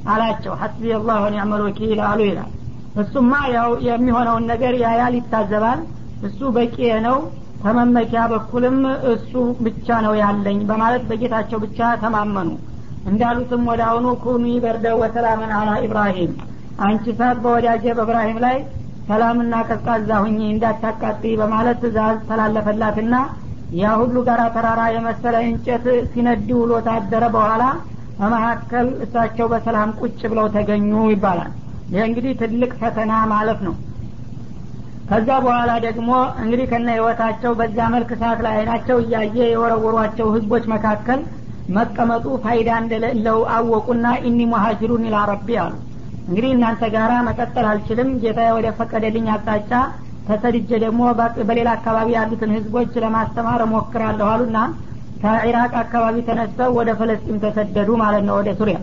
[0.06, 2.50] አላቸው። ሐስቢ አላህ ወኒዕመል ወኪል አሉ ይላል።
[2.96, 5.80] እሱማ ያው የሚሆነውን ነገር ያያል ይታዘባል።
[6.22, 6.76] እሱ በቂ
[7.06, 7.16] ነው
[7.62, 8.78] ከመመኪያ በኩልም
[9.12, 9.32] እሱ
[9.64, 12.50] ብቻ ነው ያለኝ በማለት በጌታቸው ብቻ ተማመኑ።
[13.06, 16.32] እንዳሉትም ወደ አሁኑ ኩኒ በርደው ወሰላምን አላ ኢብራሂም
[16.78, 18.56] አንቺ ሳት በወዳጀ በእብራሂም ላይ
[19.08, 23.14] ሰላምና ቀዝቃዛ ሁኚ እንዳታቃጢ በማለት ትእዛዝ ተላለፈላትና
[23.72, 27.62] ያ ሁሉ ጋራ ተራራ የመሰለ እንጨት ሲነድ ውሎ ታደረ በኋላ
[28.18, 31.50] በመካከል እሳቸው በሰላም ቁጭ ብለው ተገኙ ይባላል።
[31.90, 33.74] ይህ እንግዲህ ትልቅ ፈተና ማለት ነው።
[35.08, 36.10] ከዛ በኋላ ደግሞ
[36.42, 41.20] እንግዲህ ከነ ህይወታቸው በዛ መልክ ሰዓት ላይ አይናቸው እያየ የወረወሯቸው ህዝቦች መካከል
[41.68, 45.74] መቀመጡ ፋይዳ እንደሌለው አወቁና ኢኒ ሙሀጅሩን ኢላ ረቢ አሉ
[46.26, 49.72] እንግዲህ እናንተ ጋራ መቀጠል አልችልም። ጌታ ወደ ፈቀደልኝ አቅጣጫ
[50.28, 51.00] ተሰድጀ ደግሞ
[51.48, 54.58] በሌላ አካባቢ ያሉትን ህዝቦች ለማስተማር እሞክራለሁ አሉና
[55.22, 58.78] ከኢራቅ አካባቢ ተነስተው ወደ ፈለስጢን ተሰደዱ ማለት ነው ወደ ሱሪያ።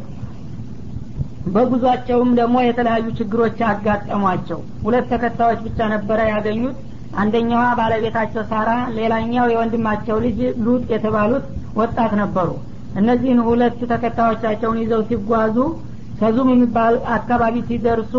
[1.54, 6.78] በጉዟቸውም ደግሞ የተለያዩ ችግሮች አጋጠሟቸው። ሁለት ተከታዮች ብቻ ነበረ ያገኙት።
[7.16, 11.44] አንደኛዋ ባለቤታቸው ሳራ ሌላኛው የወንድማቸው ልጅ ሉጥ የተባሉት
[11.78, 12.50] ወጣት ነበሩ።
[13.00, 15.58] እነዚህን ሁለት ተከታዮቻቸውን ይዘው ሲጓዙ
[16.20, 18.14] ከዙም የሚባል አካባቢ ሲደርሱ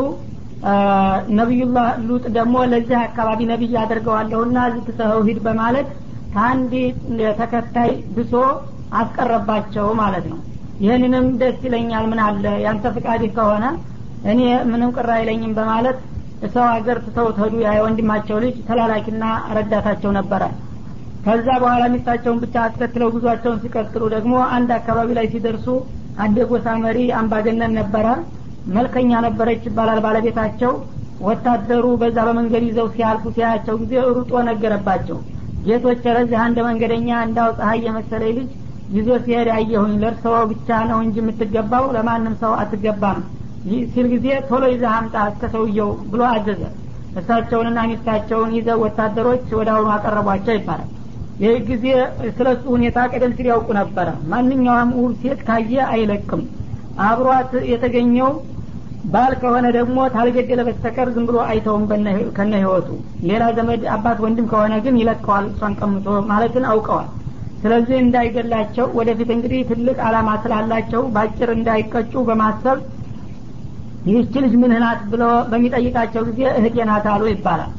[1.38, 5.88] ነቢዩላህ ሉጥ ደግሞ ለዚህ አካባቢ ነቢይ አደርገዋለሁና እዚህ ትተኸው ሂድ በማለት
[6.35, 6.72] ከአንድ
[7.40, 8.33] ተከታይ ብሶ
[9.00, 10.38] አስቀረባቸው ማለት ነው።
[10.80, 12.44] ይህንንም ደስ ይለኛል። ምን አለ?
[12.64, 13.64] ያንተ ፍቃድህ ከሆነ
[14.33, 15.98] እኔ ምንም ቅር አይለኝም በማለት
[16.54, 19.24] ሰው ሀገር ትተው ተዱ ያ የወንድማቸው ልጅ ተላላኪና
[19.57, 20.42] ረዳታቸው ነበረ።
[21.24, 25.66] ከዛ በኋላ ሚስታቸውን ብቻ አስከትለው ጉዟቸውን ሲቀጥሉ ደግሞ አንድ አካባቢ ላይ ሲደርሱ
[26.16, 28.07] አንድ የጎሳ መሪ አምባገነን ነበረ
[28.68, 30.72] መልከኛ ነበረች ይባላል ባለቤታቸው።
[31.20, 35.18] ወታደሩ በዛ በመንገድ ይዘው ሲያልፉ ሲያያቸው ጊዜ ሩጦ ነገረባቸው።
[35.64, 38.50] ጌቶች ረዚህ አንድ መንገደኛ እንዳው ፀሀይ የመሰለ ልጅ
[38.88, 43.20] ይዞ ሲሄድ አየሁኝ። ለእርስዎ ብቻ ነው እንጂ የምትገባው ለማንም ሰው አትገባም።
[43.92, 46.62] ሲል ጊዜ ቶሎ ይዘህ አምጣ እስከ ሰውየው ብሎ አዘዘ።
[47.16, 50.90] እሳቸውንና ሚስታቸውን ይዘው ወታደሮች ወደ አሁኑ አቀረቧቸው ይባላል
[51.42, 51.85] ይህ ጊዜ
[52.37, 56.42] ስለ እሱ ሁኔታ ቀደም ሲል ያውቁ ነበረ። ማንኛውም ውብ ሴት ካየ አይለቅም።
[57.07, 58.31] አብሯት የተገኘው
[59.05, 61.83] ባል ከሆነ ደግሞ ታልገደለ በስተቀር ዝም ብሎ አይተውም
[62.37, 62.88] ከነ ህይወቱ።
[63.29, 67.09] ሌላ ዘመድ አባት ወንድም ከሆነ ግን ይለቀዋል እሷን ቀምቶ ማለትን አውቀዋል።
[67.62, 72.79] ስለዚህ እንዳይገላቸው ወደፊት እንግዲህ ትልቅ አላማ ስላላቸው በአጭር እንዳይቀጩ በማሰብ
[74.07, 77.70] ይህች ልጅ ምን ናት ብሎ በሚጠይቃቸው ጊዜ እህቴ ናት አሉ ይባላል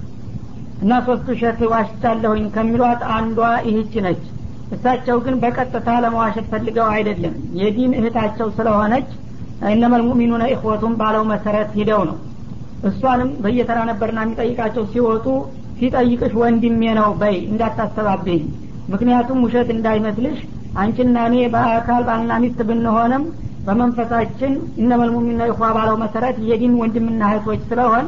[0.85, 4.23] እና ሶስቱ ሸት ዋሽቻለሁኝ ከሚሏት አንዷ ይህች ነች።
[4.71, 9.07] እሳቸው ግን በቀጥታ ለመዋሸት ፈልገው አይደለም። የዲን እህታቸው ስለሆነች
[9.71, 12.17] እነመል ሙእሚኑነ ኢኽወቱም ባለው መሰረት ሂደው ነው።
[12.89, 15.25] እሷንም በየተራ ነበርና የሚጠይቃቸው ሲወጡ
[15.79, 18.43] ሲጠይቅሽ ወንድሜ ነው በይ እንዳታስተባብኝ።
[18.93, 20.37] ምክንያቱም ውሸት እንዳይመስልሽ
[20.77, 23.23] አንቺና እኔ በአካል ባልና ሚስት ብንሆንም
[23.67, 25.43] በመንፈሳችን إنما المؤمنون
[25.75, 28.05] ባለው መሰረት የዲን ወንድምና እህቶች ስለሆን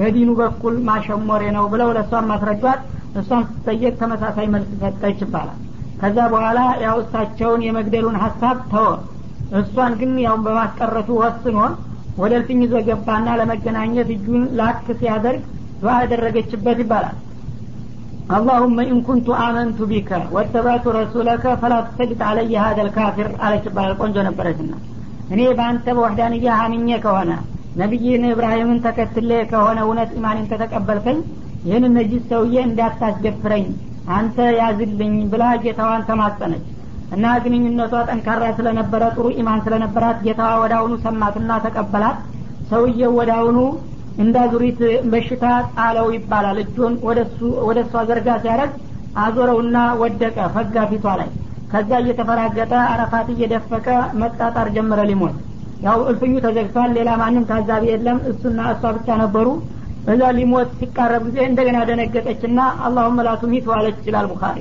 [0.00, 2.80] በዲኑ በኩል ማሸሞሬ ነው ብለው ለእሷን ማስረዷት
[3.20, 5.58] እሷን ስትጠየቅ ተመሳሳይ መልስ ሰጠች ይባላል።
[6.00, 8.90] ከዛ በኋላ ያው እሳቸውን የመግደሉን ሀሳብ ተወ።
[9.60, 11.58] እሷን ግን ያው በማስቀረቱ ወስኖ
[12.20, 15.42] ወደ እልፍኝ ይዞ ገባና ለመገናኘት እጁን ላክ ሲያደርግ
[15.82, 17.16] ዱዓ ያደረገችበት ይባላል።
[18.30, 24.16] اللهم إن كنت آمنت بك واتبعت رسولك فلا تسلط علي هذا الكافر አለች ይባላል። ቆንጆ
[24.28, 24.72] ነበረችና
[25.30, 27.32] እኔ በአንተ በወህዳንያ ሀምኜ ከሆነ
[27.78, 31.18] ነቢይን እብራሂምን ተከትሌ ከሆነ እውነት ኢማንን ከተቀበልከኝ
[31.64, 33.64] ይህን ነጂስ ሰውዬ እንዳታስደፍረኝ
[34.16, 36.64] አንተ ያዝልኝ ብላ ጌታዋን ተማጸነች።
[37.14, 42.18] እና ግንኙነቷ ጠንካራ ስለነበረ ጥሩ ኢማን ስለነበራት ጌታዋ ወደ ሰማትና ተቀበላት።
[42.70, 43.58] ሰውየው ወደ አሁኑ
[44.22, 44.80] እንዳዙሪት
[45.12, 46.94] በሽታ ጣለው ይባላል። እጁን
[47.68, 48.72] ወደ እሷ ዘርጋ ሲያደረግ
[49.22, 51.30] አዞረውና ወደቀ ፈጋ ፊቷ ላይ።
[51.72, 53.86] ከዛ እየተፈራገጠ አረፋት እየደፈቀ
[54.20, 55.36] መጣጣር ጀመረ ሊሞት
[55.80, 59.48] ያው እልፍኙ ተዘግቷል ሌላ ማንም ታዛቢ የለም። እሱና እሷ ብቻ ነበሩ።
[60.10, 64.58] እዛ ሊሞት ሲቃረብ ጊዜ እንደገና ደነገጠችና አላሁመ ላቱሚት ዋለች ይችላል ቡኻሪ።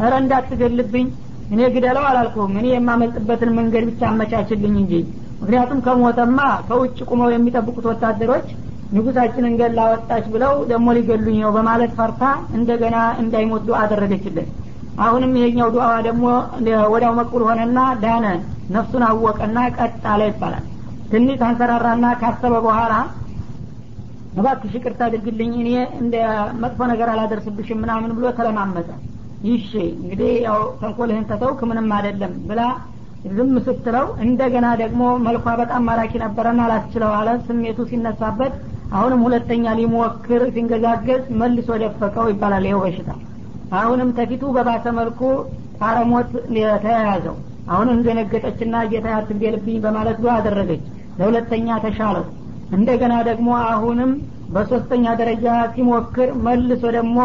[0.00, 1.06] እረ እንዳትገልብኝ
[1.52, 4.92] እኔ ግደለው አላልኩም እኔ የማመልጥበትን መንገድ ብቻ አመቻችልኝ እንጂ።
[5.40, 8.48] ምክንያቱም ከሞተማ ከውጭ ቁመው የሚጠብቁት ወታደሮች
[8.96, 12.22] ንጉሳችንን ገላ ወጣች ብለው ደግሞ ሊገሉኝ ነው በማለት ፈርታ
[12.58, 14.48] እንደገና እንዳይሞት ዱዓ አደረገችለት
[15.00, 16.24] አሁንም ይሄኛው ዱዓዋ ደግሞ
[16.92, 18.26] ወዲያው መቅቡል ሆነና ዳነ።
[18.74, 20.64] ነፍሱን አወቀና ቀጥ አለ ይባላል።
[21.10, 22.92] ትንሽ አንሰራራና ካሰበ በኋላ
[24.34, 26.14] እባክሽ ይቅርታ አድርግልኝ እኔ እንደ
[26.62, 28.88] መጥፎ ነገር አላደርስብሽም ምናምን ብሎ ተለማመጠ።
[29.48, 32.60] ይሽ እንግዲህ ያው ተንኮልህን ተተውክ ምንም አይደለም ብላ
[33.32, 38.54] ዝም ስትለው እንደገና ደግሞ መልኳ በጣም ማራኪ ነበረና አላስችለው አለ። ስሜቱ ሲነሳበት
[38.92, 43.10] አሁንም ሁለተኛ ሊሞክር ሲንገዛገዝ መልሶ ደፈቀው ይባላል ይኸው በሽታ
[43.78, 45.20] አሁንም ተፊቱ በባሰ መልኩ
[45.78, 46.30] ጣረሞት
[46.84, 47.36] ተያያዘው
[47.72, 50.82] አሁንም ደነገጠችና ጌታ አትግደልብኝ በማለት ዱዓ አደረገች።
[51.18, 52.24] ለሁለተኛ ተሻለው።
[52.76, 54.10] እንደገና ደግሞ አሁንም
[54.54, 57.18] በሶስተኛ ደረጃ ሲሞክር መልሶ ደግሞ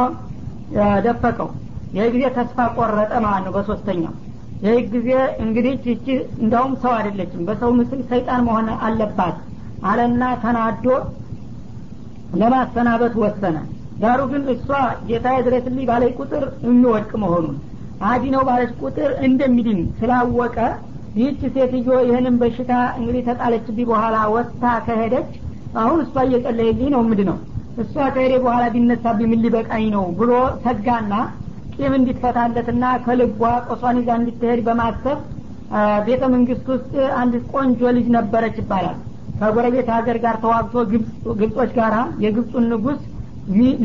[1.06, 1.50] ደፈቀው።
[1.94, 4.14] ይህ ጊዜ ተስፋ ቆረጠ ማለት ነው በሶስተኛው።
[4.62, 5.10] ይህ ጊዜ
[5.44, 6.06] እንግዲህ ይቺ
[6.42, 9.38] እንዳውም ሰው አይደለችም በሰው ምስል ሰይጣን መሆን አለባት
[9.86, 10.86] አለና ተናዶ
[12.36, 13.58] ለማሰናበት ወሰነ
[14.02, 14.68] ዳሩ ግን እሷ
[15.08, 17.56] ጌታ ድረስልኝ ባለች ቁጥር የሚወድቅ መሆኑን
[18.10, 20.58] አዲ ነው ባለች ቁጥር እንደሚድን ስላወቀ
[21.20, 25.30] ይህች ሴትዮ ይህንን በሽታ እንግዲህ ተጣለችብኝ በኋላ ወጥታ ከሄደች
[25.82, 27.38] አሁን እሷ እየጸለየልኝ ነው ምድ ነው
[27.84, 30.32] እሷ ከሄደ በኋላ ቢነሳብኝ ምን ሊበቃኝ ነው ብሎ
[30.64, 31.14] ሰጋና
[31.76, 35.18] ቂም እንዲትፈታለትና ከልቧ ቆሷን ይዛ እንድትሄድ በማሰብ
[36.08, 38.98] ቤተ መንግስት ውስጥ አንድ ቆንጆ ልጅ ነበረች ይባላል።
[39.40, 40.76] ከጎረቤት ሀገር ጋር ተዋግቶ
[41.42, 43.02] ግብጾች ጋራ የግብፁን ንጉስ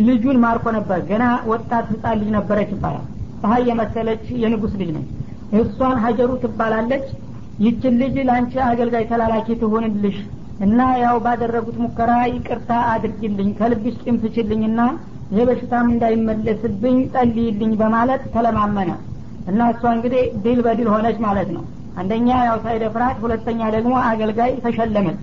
[0.06, 3.04] ልጁን ማርኮ ነበር። ገና ወጣት ህጻን ልጅ ነበረች ይባላል።
[3.42, 5.08] ፀሀይ የመሰለች የንጉስ ልጅ ነች።
[5.60, 7.06] እሷን ሀጀሩ ትባላለች።
[7.64, 10.16] ይችን ልጅ ለአንቺ አገልጋይ ተላላኪ ትሆንልሽ
[10.60, 14.80] እና ያው ባደረጉት ሙከራ ይቅርታ አድርጊልኝ ከልብሽ ቂም ትችልኝና
[15.32, 18.90] ይህ በሽታም እንዳይመለስብኝ ጸልይልኝ በማለት ተለማመነ
[19.46, 21.62] እና እሷ እንግዲህ ድል በድል ሆነች ማለት ነው።
[21.96, 25.18] አንደኛ ያው ሳይደፍራት ሁለተኛ ደግሞ አገልጋይ ተሸለመች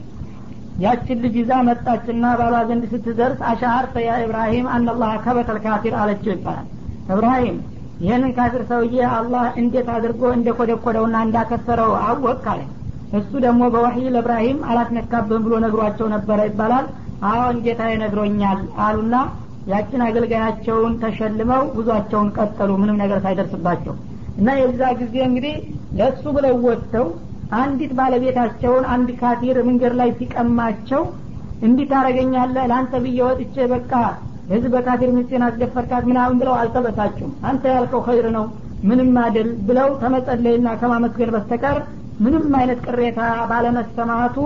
[0.79, 6.67] ያችን ልጅ ይዛ መጣችና ባሏ ዘንድ ስትደርስ አሻአርተ ያ ኢብራሂም አናላህ ከበተል ካፊር አለችው ይባላል።
[7.13, 7.57] እብራሂም
[8.03, 12.61] ይህንን ካፊር ሰውዬ አላህ እንዴት አድርጎ እንደ ኮደኮደውና እንዳከሰረው አወቅ አለ።
[13.19, 16.87] እሱ ደግሞ በወህይ ለእብራሂም አላስነካብህም ብሎ ነግሯቸው ነበረ ይባላል።
[17.29, 19.15] አሁን ጌታ ነግሮኛል አሉና
[19.69, 23.95] ያችን አገልጋያቸውን ተሸልመው ጉዟቸውን ቀጠሉ። ምንም ነገር ሳይደርስባቸው
[24.39, 25.55] እና የዛ ጊዜ እንግዲህ
[25.99, 27.07] ለእሱ ብለው ወጥተው
[27.57, 31.03] አንዲት ባለቤታቸውን አንድ ካፊር መንገድ ላይ ሲቀማቸው
[31.61, 33.91] እንዲህ ታረገኛለህ ለአንተ ብዬ ወጥቼ በቃ
[34.49, 38.45] ህዝብ በካፊር ሚስቴን አስደፈርካት ምናምን ብለው አልተበሳጩም። አንተ ያልከው ኸይር ነው
[38.83, 39.49] ምንም አይደል?
[39.67, 41.77] ብለው ከመጸለይና ከማመስገን በስተቀር
[42.19, 43.19] ምንም አይነት ቅሬታ
[43.51, 44.37] ባለመሰማቱ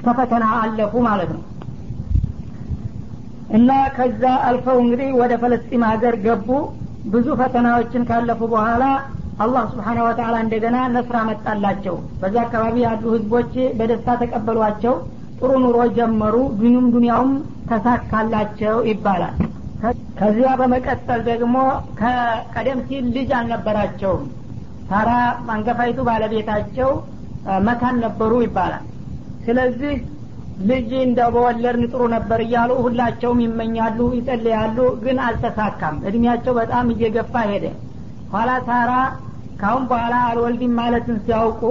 [0.00, 1.42] ከፈተና አለፉ ማለት ነው።
[3.50, 6.48] እና ከዛ አልፈው እንግዲህ ወደ ፈለስጢም ሀገር ገቡ።
[7.06, 8.84] ብዙ ፈተናዎችን ካለፉ በኋላ
[9.40, 14.94] አላህ ስብሓነ ወተላ እንደገና ነስራ መጣላቸው በዛ አካባቢ ያሉ ህዝቦች በደስታ ተቀበሏቸው።
[15.38, 17.30] ጥሩ ኑሮ ጀመሩ። ዱኒም ዱኒያውም
[17.70, 19.36] ተሳካላቸው ይባላል።
[20.18, 21.56] ከዚያ በመቀጠል ደግሞ
[22.00, 24.24] ከቀደም ሲል ልጅ አልነበራቸውም።
[24.90, 25.10] ታራ
[25.54, 26.90] አንገፋይቱ ባለቤታቸው
[27.66, 28.84] መካን ነበሩ ይባላል።
[29.44, 29.94] ስለዚህ
[30.70, 37.64] ልጅ እንደ በወለድን ጥሩ ነበር እያሉ ሁላቸውም ይመኛሉ ይጸልያሉ ግን አልተሳካም። እድሜያቸው በጣም እየገፋ ሄደ።
[38.32, 38.90] ኋላ ሳራ
[39.60, 41.62] ካሁን በኋላ አልወልድም ማለትን ሲያውቁ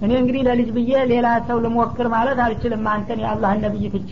[0.00, 4.10] እኔ እንግዲህ ለልጅ ብዬ ሌላ ሰው ልሞክር ማለት አልችልም። አንተን የአላህን ነብይ ትቼ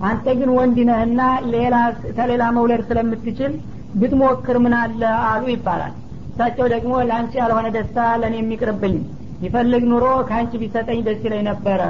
[0.00, 1.22] አንተ ግን ወንድ ነህና
[1.54, 1.74] ሌላ
[2.18, 3.52] ተሌላ መውለድ ስለምትችል
[3.94, 5.94] ብትሞክር ምን አለ አሉ ይባላል።
[6.32, 8.94] እሳቸው ደግሞ ለአንቺ ያልሆነ ደስታ ለእኔ የሚቅርብኝ
[9.40, 11.80] ይፈልግ ኑሮ ከአንቺ ቢሰጠኝ ደስ ይለኝ ነበረ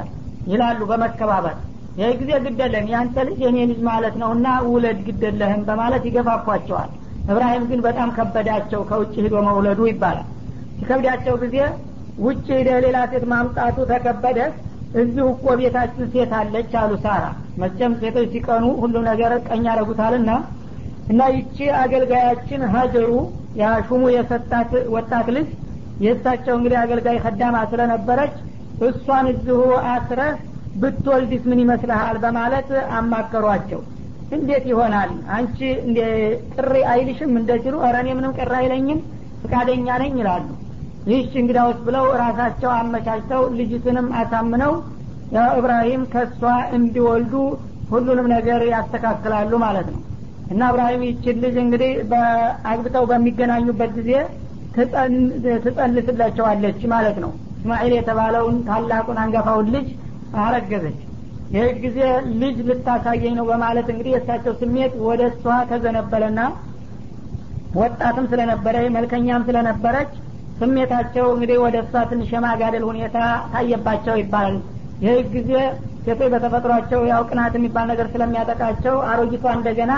[0.47, 1.57] ይላሉ በመከባበር።
[1.97, 6.91] ይህ ጊዜ ግደለም ያንተ ልጅ የኔ ልጅ ማለት ነው እና ውለድ ግደለህም በማለት ይገፋፏቸዋል።
[7.29, 10.29] እብራሂም ግን በጣም ከበዳቸው ከውጭ ሂዶ መውለዱ ይባላል
[10.81, 11.57] ሲከብዳቸው ጊዜ
[12.19, 14.39] ውጭ ሂደ ሌላ ሴት ማምጣቱ ተከበደ።
[14.95, 17.25] እዚሁ እኮ ቤታችን ሴት አለች አሉ ሳራ።
[17.61, 20.31] መቼም ሴቶች ሲቀኑ ሁሉ ነገር ቀኝ ያደረጉታልና
[21.11, 23.11] እና ይቺ አገልጋያችን ሀጀሩ
[23.61, 25.49] ያ ሹሙ የሰጣት ወጣት ልጅ
[26.05, 28.35] የእሳቸው እንግዲህ አገልጋይ ከዳማ ስለነበረች
[28.89, 30.35] እሷን እዚሁ አስረህ
[30.81, 33.81] ብትወልድስ ምን ይመስልሃል በማለት አማከሯቸው።
[34.37, 35.13] እንዴት ይሆናል?
[35.37, 35.99] አንቺ እንደ
[36.55, 37.33] ቅሪ አይልሽም?
[37.41, 39.01] እንደችሉ ኧረ እኔ ምንም ቅር አይለኝም
[39.43, 40.47] ፍቃደኛ ነኝ ይላሉ
[41.11, 44.73] ይህች እንግዳውስ ብለው ራሳቸው አመቻችተው ልጅትንም አሳምነው
[45.57, 46.41] እብራሂም ከእሷ
[46.77, 47.35] እንዲወልዱ
[47.91, 50.01] ሁሉንም ነገር ያስተካክላሉ ማለት ነው።
[50.51, 51.91] እና እብራሂም ይችን ልጅ እንግዲህ
[52.71, 54.11] አግብተው በሚገናኙበት ጊዜ
[55.65, 59.89] ትጸንስላቸዋለች ማለት ነው። እስማኤል የተባለውን ታላቁን አንገፋውን ልጅ
[60.43, 60.99] አረገዘች።
[61.53, 61.99] ይህ ጊዜ
[62.43, 66.41] ልጅ ልታሳየኝ ነው በማለት እንግዲህ የእሳቸው ስሜት ወደ እሷ ተዘነበለና
[67.75, 70.13] ወጣትም ስለነበረ መልከኛም ስለነበረች
[70.61, 73.19] ስሜታቸው እንግዲህ ወደ እሷ ትንሽ የማጋደል ሁኔታ
[73.53, 74.57] ታየባቸው ይባላል።
[75.05, 75.51] ይህ ጊዜ
[76.05, 79.93] ሴቶች በተፈጥሯቸው ያው ቅናት የሚባል ነገር ስለሚያጠቃቸው አሮጊቷ እንደገና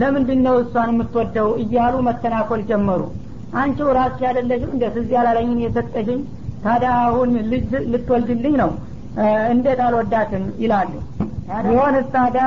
[0.00, 3.00] ለምንድን ነው እሷን የምትወደው እያሉ መተናኮል ጀመሩ።
[3.60, 6.20] አንቺው ራስ ያደለሽም እንደ እዚህ ያላለኝን የሰጠሽኝ?
[6.64, 8.70] ታዲያ አሁን ልጅ ልትወልድልኝ ነው?
[9.52, 10.44] እንዴት አልወዳትም?
[10.62, 10.92] ይላሉ።
[11.64, 12.44] ቢሆን ታዲያ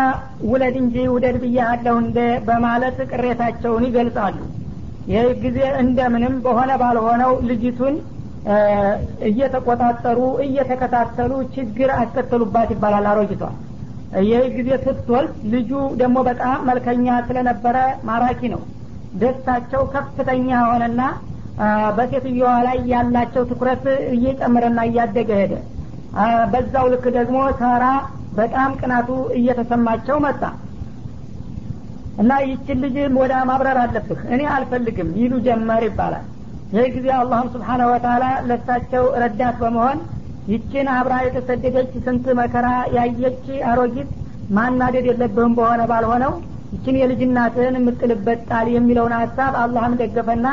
[0.49, 4.35] ውለድ እንጂ ውደድ ብያለሁ እንደ በማለት ቅሬታቸውን ይገልጻሉ
[5.07, 7.95] ይህ ጊዜ እንደምንም በሆነ ባልሆነው ልጅቱን
[9.29, 13.43] እየተቆጣጠሩ እየተከታተሉ ችግር አስከተሉባት ይባላል አሮጊቷ።
[14.23, 15.69] ይህ ጊዜ ስትወልድ ልጁ
[16.01, 17.77] ደግሞ በጣም መልከኛ ስለነበረ
[18.09, 18.61] ማራኪ ነው።
[19.13, 21.01] ደስታቸው ከፍተኛ ሆነና
[21.97, 23.83] በሴትዮዋ ላይ ያላቸው ትኩረት
[24.15, 25.53] እየጨመረና እያደገ ሄደ።
[26.51, 27.85] በዛው ልክ ደግሞ ሳራ
[28.39, 30.41] በጣም ቅናቱ እየተሰማቸው መጣ
[32.17, 36.25] እና ይችን ልጅ ወደ ማብረር አለብህ። እኔ አልፈልግም ይሉ ጀመር ይባላል።
[36.71, 39.97] ይህ ጊዜ አላህም ስብሓነሁ ወተላ ለሳቸው ረዳት በመሆን
[40.47, 44.09] ይችን አብራ የተሰደደች ስንት መከራ ያየች አሮጊት
[44.49, 46.33] ማናደድ የለብህም በሆነ ባልሆነው
[46.73, 50.47] ይችን የልጅናትህን የምጥልበት ጣል የሚለውን ሀሳብ አላህም ደገፈና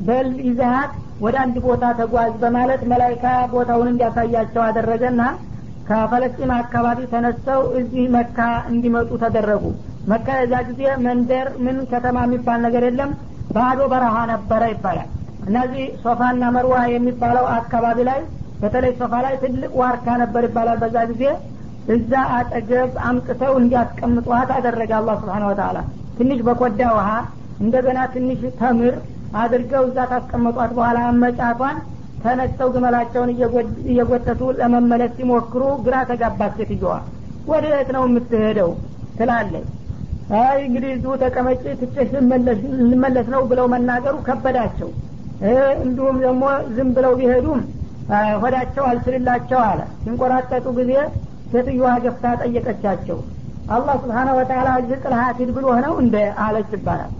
[0.00, 5.20] በል ይዘሃት ወደ አንድ ቦታ ተጓዝ በማለት መላይካ ቦታውን እንዲያሳያቸው አደረገና
[5.86, 8.38] ከፈለስጢን አካባቢ ተነስተው እዚህ መካ
[8.70, 9.64] እንዲመጡ ተደረጉ
[10.06, 13.10] መካ የዛ ጊዜ መንደር ምን ከተማ የሚባል ነገር የለም?
[13.54, 15.08] ባዶ በረሃ ነበረ ይባላል።
[15.46, 18.20] እነዚህ ሶፋና መርዋ የሚባለው አካባቢ ላይ
[18.60, 21.22] በተለይ ሶፋ ላይ ትልቅ ዋርካ ነበር ይባላል በዛ ጊዜ።
[21.94, 25.78] እዛ አጠገብ አምጥተው እንዲያስቀምጧት አደረገ አላህ ስብሓን ወተላ
[26.18, 27.10] ትንሽ በኮዳ ውሃ
[27.60, 28.94] እንደገና ትንሽ ተምር
[29.40, 31.78] አድርገው እዛ ካስቀመጧት በኋላ አመጫቷን
[32.22, 33.30] ተነስተው ግመላቸውን
[33.90, 36.94] እየጎተቱ ለመመለስ ሲሞክሩ ግራ ተጋባት ሴትየዋ።
[37.50, 38.70] ወደ የት ነው የምትሄደው
[39.18, 39.66] ትላለች
[40.36, 42.08] አይ እንግዲህ እዚሁ ተቀመጭ ትቼሽ
[42.90, 44.88] ልመለስ ነው ብለው መናገሩ ከበዳቸው።
[45.84, 46.44] እንዲሁም ደግሞ
[46.76, 47.60] ዝም ብለው ቢሄዱም
[48.42, 50.92] ሆዳቸው አልችልላቸው አለ። ሲንቆራጠጡ ጊዜ
[51.52, 53.18] ሴትዮዋ ገፍታ ጠየቀቻቸው።
[53.70, 55.50] አላህ ስብሓነ ወተላ እዚህ ጥልሀት ሂድ
[55.86, 57.12] ነው እንደ አለች ይባላል።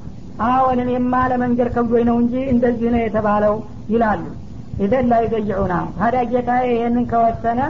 [0.46, 3.54] አዎን እኔማ ለመንገድ ከብዶኝ ነው እንጂ እንደዚህ ነው የተባለው
[3.92, 4.24] ይላሉ።
[4.84, 7.60] ኢዘን ላይ ይገይዑና ታዲያ ጌታ ይህንን ከወሰነ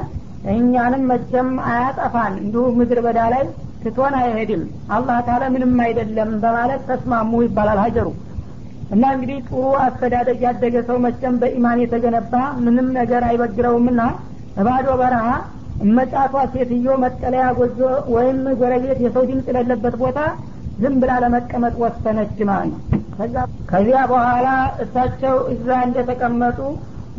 [0.55, 3.45] እኛንም መቼም አያጠፋን። እንዲሁ ምድር በዳ ላይ
[3.87, 4.63] ትቶን አይሄድም።
[4.95, 8.09] አላህ ታለ ምንም አይደለም በማለት ተስማሙ ይባላል ሀጀሩ።
[8.91, 14.01] እና እንግዲህ ጥሩ አስተዳደግ ያደገ ሰው መቼም በኢማን የተገነባ ምንም ነገር አይበግረውምና
[14.67, 15.25] ባዶ በረሃ
[15.81, 17.79] እመጫቷ ሴትዮ መጠለያ ጎጆ
[18.15, 20.19] ወይም ጎረቤት የሰው ድምፅ የሌለበት ቦታ
[20.79, 22.75] ዝም ብላ ለመቀመጥ ወሰነች ማለት
[23.71, 24.49] ከዚያ በኋላ
[24.85, 26.59] እሳቸው እዛ እንደተቀመጡ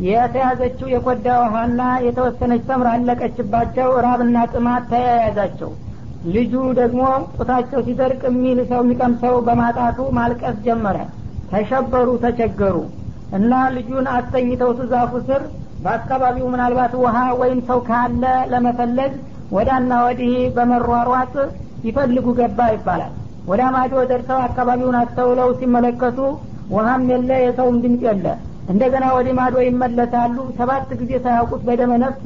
[0.08, 5.70] የተያዘችው የኮዳ ውሃና የተወሰነች ተምር አለቀችባቸው። ራብና ጥማት ተያያዛቸው
[6.28, 7.02] ልጁ ደግሞ
[7.34, 10.96] ጡታቸው ሲደርቅ የሚል ሰው የሚቀምሰው በማጣቱ ማልቀስ ጀመረ።
[11.52, 12.76] ተሸበሩ ተቸገሩ
[13.36, 15.42] እና ልጁን አስተኝተው ዛፉ ስር
[15.84, 19.12] በአካባቢው ምናልባት ውሃ ወይም ሰው ካለ ለመፈለግ
[19.52, 21.34] ወዳና ወዲህ በመሯሯጥ
[21.84, 23.12] ይፈልጉ ገባ ይባላል።
[23.48, 26.18] ወደ ማዶ ደርሰው አካባቢውን አስተውለው ሲመለከቱ
[26.70, 28.26] ውሃም የለ የሰውም ድምፅ የለ።
[28.72, 32.24] እንደገና ወደ ማዶ ይመለሳሉ። ሰባት ጊዜ ሳያውቁት በደመ ነፍስ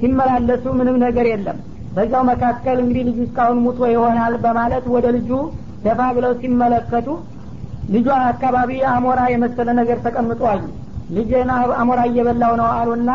[0.00, 1.58] ሲመላለሱ ምንም ነገር የለም
[1.96, 5.30] በዛው መካከል እንግዲህ ልጁ እስካሁን ሙቶ ይሆናል በማለት ወደ ልጁ
[5.84, 7.08] ደፋ ብለው ሲመለከቱ
[7.88, 10.62] ልጇ አካባቢ አሞራ የመሰለ ነገር ተቀምጦ አዩ
[11.16, 11.48] ልጅን
[11.80, 13.10] አሞራ እየበላው ነው አሉና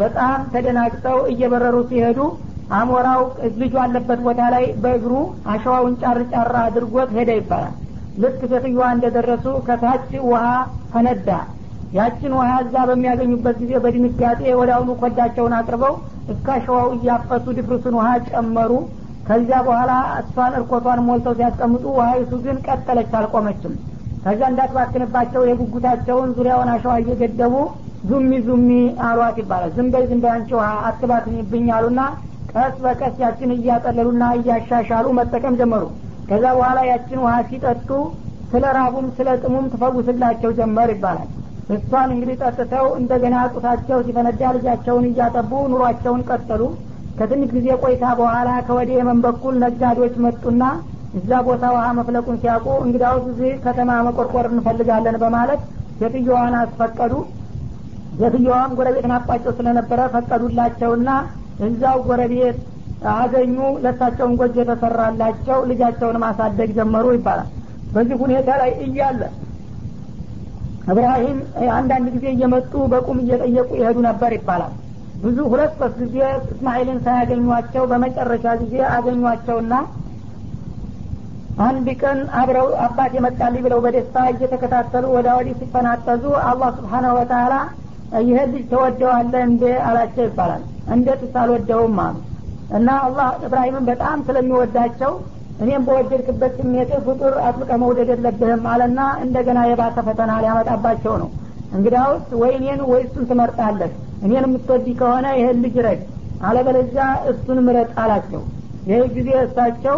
[0.00, 2.18] በጣም ተደናግጠው እየበረሩ ሲሄዱ
[2.78, 3.22] አሞራው
[3.60, 5.12] ልጁ አለበት ቦታ ላይ በእግሩ
[5.52, 7.76] አሸዋውን ጫር ጫር አድርጎት ሄደ ይባላል።
[8.22, 10.44] ልክ ሴትዮዋ እንደደረሱ ከታች ውሃ
[10.92, 11.28] ፈነዳ
[11.92, 15.94] ያችን ውሃ እዛ በሚያገኙበት ጊዜ በድንጋጤ ወደ አሁኑ ኮዳቸውን አቅርበው
[16.32, 18.72] እስከ አሸዋው እያፈሱ ድፍርሱን ውሃ ጨመሩ።
[19.28, 23.74] ከዚያ በኋላ እሷን እርኮቷን ሞልተው ሲያስቀምጡ ውሀይቱ ግን ቀጠለች አልቆመችም።
[24.22, 27.54] ከዛ እንዳትባክንባቸው የጉጉታቸውን ዙሪያውን አሸዋ እየገደቡ
[28.08, 28.70] ዙሚ ዙሚ
[29.06, 32.00] አሏት ይባላል። ዝም በይ ዝም አንቺ ውሃ አትባክኝብኝ አሉና
[32.52, 35.84] ቀስ በቀስ ያችን እያጠለሉና እያሻሻሉ መጠቀም ጀመሩ።
[36.30, 37.90] ከዛ በኋላ ያችን ውሃ ሲጠጡ
[38.52, 41.28] ስለ ራቡም ስለ ጥሙም ትፈውስላቸው ጀመር ይባላል
[41.76, 46.62] እሷን እንግዲህ ጠጥተው እንደገና ጡታቸው ሲፈነዳ ልጃቸውን እያጠቡ ኑሯቸውን ቀጠሉ።
[47.18, 50.62] ከትንሽ ጊዜ ቆይታ በኋላ ከወደ የመን በኩል ነጋዴዎች መጡና
[51.18, 55.60] እዛ ቦታ ውሃ መፍለቁን ሲያውቁ እንግዲያውስ እዚህ ከተማ መቆርቆር እንፈልጋለን በማለት
[56.00, 57.12] ሴትዮዋን አስፈቀዱ።
[58.20, 61.10] ሴትዮዋም ጎረቤት ናቋቸው ስለነበረ ፈቀዱላቸውና
[61.66, 62.58] እዛው ጎረቤት
[63.14, 67.48] አገኙ። ለሳቸውን ጎጆ የተሰራላቸው ልጃቸውን ማሳደግ ጀመሩ ይባላል።
[67.92, 69.20] በዚህ ሁኔታ ላይ እያለ
[70.88, 71.38] እብራሂም
[71.74, 74.74] አንዳንድ ጊዜ እየመጡ በቁም እየጠየቁ ይሄዱ ነበር ይባላል።
[75.22, 79.72] ብዙ ሁለት ሶስት ጊዜ እስማኤልን ሳያገኟቸው በመጨረሻ ጊዜ አገኟቸውና
[81.66, 87.54] አንድ ቀን አብረው አባት የመጣልኝ ብለው በደስታ እየተከታተሉ ወደ ወዲህ ሲፈናጠዙ አላህ ስብሓናሁ ወተላ
[88.22, 90.62] ይህ ልጅ ተወደዋለህ እንዴ አላቸው ይባላል።
[90.94, 92.16] እንዴት ሳልወደውም አሉ።
[92.78, 95.12] እና አላህ እብራሂምን በጣም ስለሚወዳቸው
[95.58, 101.30] እኔም በወደድክበት ስሜት ፍጡር አጥብቀ መውደድ የለብህም አለና እንደገና የባሰ ፈተና ሊያመጣባቸው ነው።
[101.72, 103.92] እንግዲያውስ ወይ እኔን ወይ እሱን ትመርጣለህ።
[104.22, 106.02] እኔን የምትወዲ ከሆነ ይህን ልጅ ረድ
[106.48, 108.42] አለበለዚያ እሱን ምረጥ አላቸው።
[108.90, 109.96] ይህ ጊዜ እሳቸው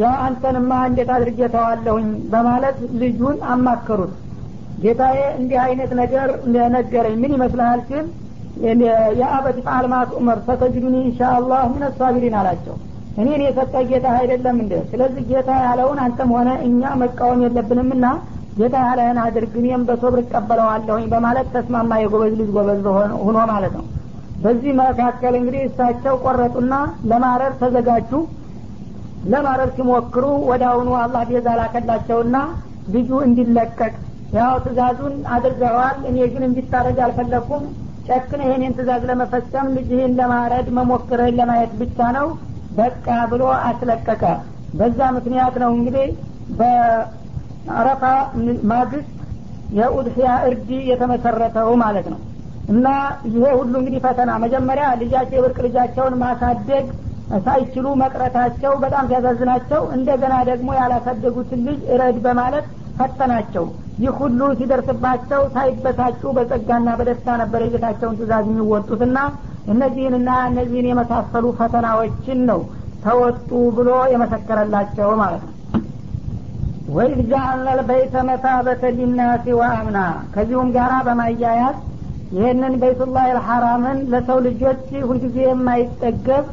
[0.00, 4.12] ያ አንተንማ እንዴት አድርጌ ተዋለሁኝ በማለት ልጁን አማከሩት።
[4.82, 6.28] ጌታዬ እንዲህ አይነት ነገር
[6.76, 8.06] ነገረኝ ምን ይመስልሃል ሲል
[9.20, 11.84] የአበት ፋል ማት ዑመር ፈተጅዱኒ ኢንሻአላህ ምን
[12.40, 12.74] አላቸው
[13.16, 18.06] እኔን የሰጠ ጌታ አይደለም እንደ ስለዚህ ጌታ ያለውን አንተም ሆነ እኛ መቃወም የለብንምና
[18.56, 22.80] ጌታ ያለህን አድርግ እኔም በሶብር እቀበለዋለሁኝ በማለት ተስማማ የጎበዝ ልጅ ጎበዝ
[23.22, 23.84] ሁኖ ማለት ነው።
[24.42, 26.74] በዚህ መካከል እንግዲህ እሳቸው ቆረጡና
[27.10, 28.10] ለማረር ተዘጋጁ።
[29.32, 32.36] ለማረር ሲሞክሩ ወደ አሁኑ አላህ ቤዛ ላከላቸውና
[32.94, 33.92] ልጁ እንዲለቀቅ
[34.36, 37.64] ያው ትእዛዙን አድርገዋል። እኔ ግን እንዲታረድ አልፈለግኩም
[38.08, 42.26] ጨክነ ይህንን ትእዛዝ ለመፈጸም ልጅህን ለማረድ መሞክርህን ለማየት ብቻ ነው
[42.76, 44.22] በቃ ብሎ አስለቀቀ።
[44.74, 46.06] በዛ ምክንያት ነው እንግዲህ
[46.58, 48.02] በአረፋ
[48.72, 49.10] ማግስት
[49.70, 52.20] የኡድሕያ እርድ የተመሰረተው ማለት ነው።
[52.68, 52.86] እና
[53.28, 56.86] ይሄ ሁሉ እንግዲህ ፈተና። መጀመሪያ ልጃቸው የብርቅ ልጃቸውን ማሳደግ
[57.44, 62.66] ሳይችሉ መቅረታቸው በጣም ሲያሳዝናቸው እንደገና ደግሞ ያላሳደጉትን ልጅ እረድ በማለት
[62.98, 63.64] ፈተናቸው
[63.98, 69.18] ይህ ሁሉ ሲደርስባቸው ሳይበሳጩ በጸጋና በደስታ ነበር የጌታቸውን ትእዛዝ የሚወጡትና
[69.72, 72.60] እነዚህንና እነዚህን የመሳሰሉ ፈተናዎችን ነው
[73.04, 75.54] ተወጡ ብሎ የመሰከረላቸው ማለት ነው።
[76.88, 79.98] ወይድ ጃአልነ ልበይተ መታበተ ሊናሲ ወአምና።
[80.34, 81.76] ከዚሁም ጋራ በማያያዝ
[82.32, 86.44] ይህንን በይቱላህ ልሐራምን ለሰው ልጆች ሁልጊዜ የማይጠገብ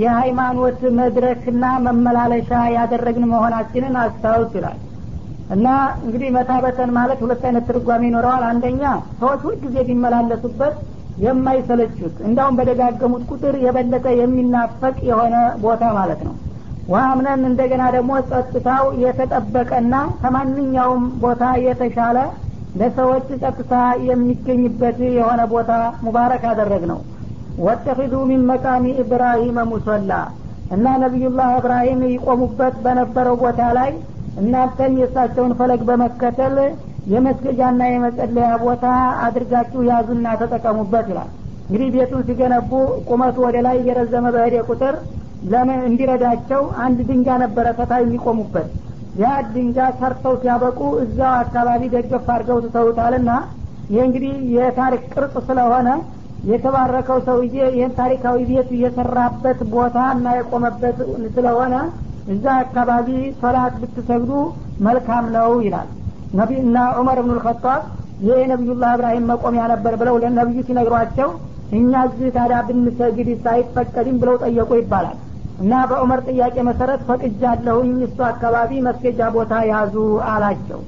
[0.00, 4.78] የሃይማኖት መድረክና መመላለሻ ያደረግን መሆናችንን አስታውስ ይላል
[5.50, 5.66] እና
[6.02, 8.82] እንግዲህ መታበተን ማለት ሁለት አይነት ትርጓሜ ይኖረዋል። አንደኛ
[9.20, 10.74] ሰዎች ሁልጊዜ ቢመላለሱበት
[11.16, 15.34] የማይሰለቹት እንዳውም በደጋገሙት ቁጥር የበለጠ የሚናፈቅ የሆነ
[15.64, 16.34] ቦታ ማለት ነው።
[16.88, 22.18] ዋምነን እንደገና ደግሞ ጸጥታው የተጠበቀና ከማንኛውም ቦታ የተሻለ
[22.74, 23.74] ለሰዎች ጸጥታ
[24.08, 25.70] የሚገኝበት የሆነ ቦታ
[26.04, 27.00] ሙባረክ አደረግ ነው
[27.58, 30.12] ወተኪዙ ሚን መቃሚ ኢብራሂም ሙሶላ
[30.70, 33.90] እና ነቢዩላህ እብራሂም ይቆሙበት በነበረው ቦታ ላይ
[34.36, 36.56] እናንተም የእሳቸውን ፈለግ በመከተል
[37.06, 38.86] የመስገጃና የመጸለያ ቦታ
[39.26, 41.30] አድርጋችሁ ያዙና ተጠቀሙበት ይላል።
[41.68, 42.70] እንግዲህ ቤቱን ሲገነቡ
[43.08, 44.94] ቁመቱ ወደ ላይ እየረዘመ በሄደ ቁጥር
[45.44, 48.68] ለምን እንዲረዳቸው አንድ ድንጋ ነበረ ፈታ የሚቆሙበት።
[49.14, 53.30] ያ ድንጋ ሰርተው ሲያበቁ እዛው አካባቢ ደገፍ አድርገው ትተውታልና
[53.90, 55.88] ይህ እንግዲህ የታሪክ ቅርጽ ስለሆነ
[56.44, 60.98] የተባረከው ሰውዬ ይህን ታሪካዊ ቤት የሰራበት ቦታ እና የቆመበት
[61.36, 61.74] ስለሆነ
[62.30, 63.08] እዛ አካባቢ
[63.40, 64.32] ሶላት ብትሰግዱ
[64.86, 65.88] መልካም ነው ይላል።
[66.32, 67.80] ነቢ እና ዑመር ብኑ ልከጣብ
[68.24, 71.28] ይህ የነቢዩላህ እብራሂም መቆሚያ ነበር ብለው ለነቢዩ ሲነግሯቸው
[71.78, 75.18] እኛ እዚህ ታዲያ ብንሰግድ አይፈቀድም ብለው ጠየቁ ይባላል።
[75.60, 79.94] እና በዑመር ጥያቄ መሰረት ፈቅጃለሁኝ እሱ አካባቢ መስገጃ ቦታ ያዙ
[80.30, 80.80] አላቸው።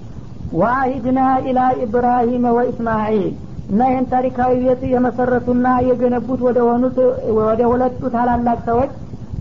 [0.61, 3.26] ዋሂድና ኢላ ኢብራሂም ወኢስማዒል
[3.70, 6.97] እና ይህን ታሪካዊ ቤት የመሰረቱና የገነቡት ወደ ሆኑት
[7.38, 8.93] ወደ ሁለቱ ታላላቅ ሰዎች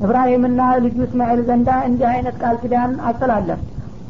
[0.01, 3.59] እብራሂምና ልጁ እስማኤል ዘንዳ እንዲህ አይነት ቃል ኪዳን አስተላለፍ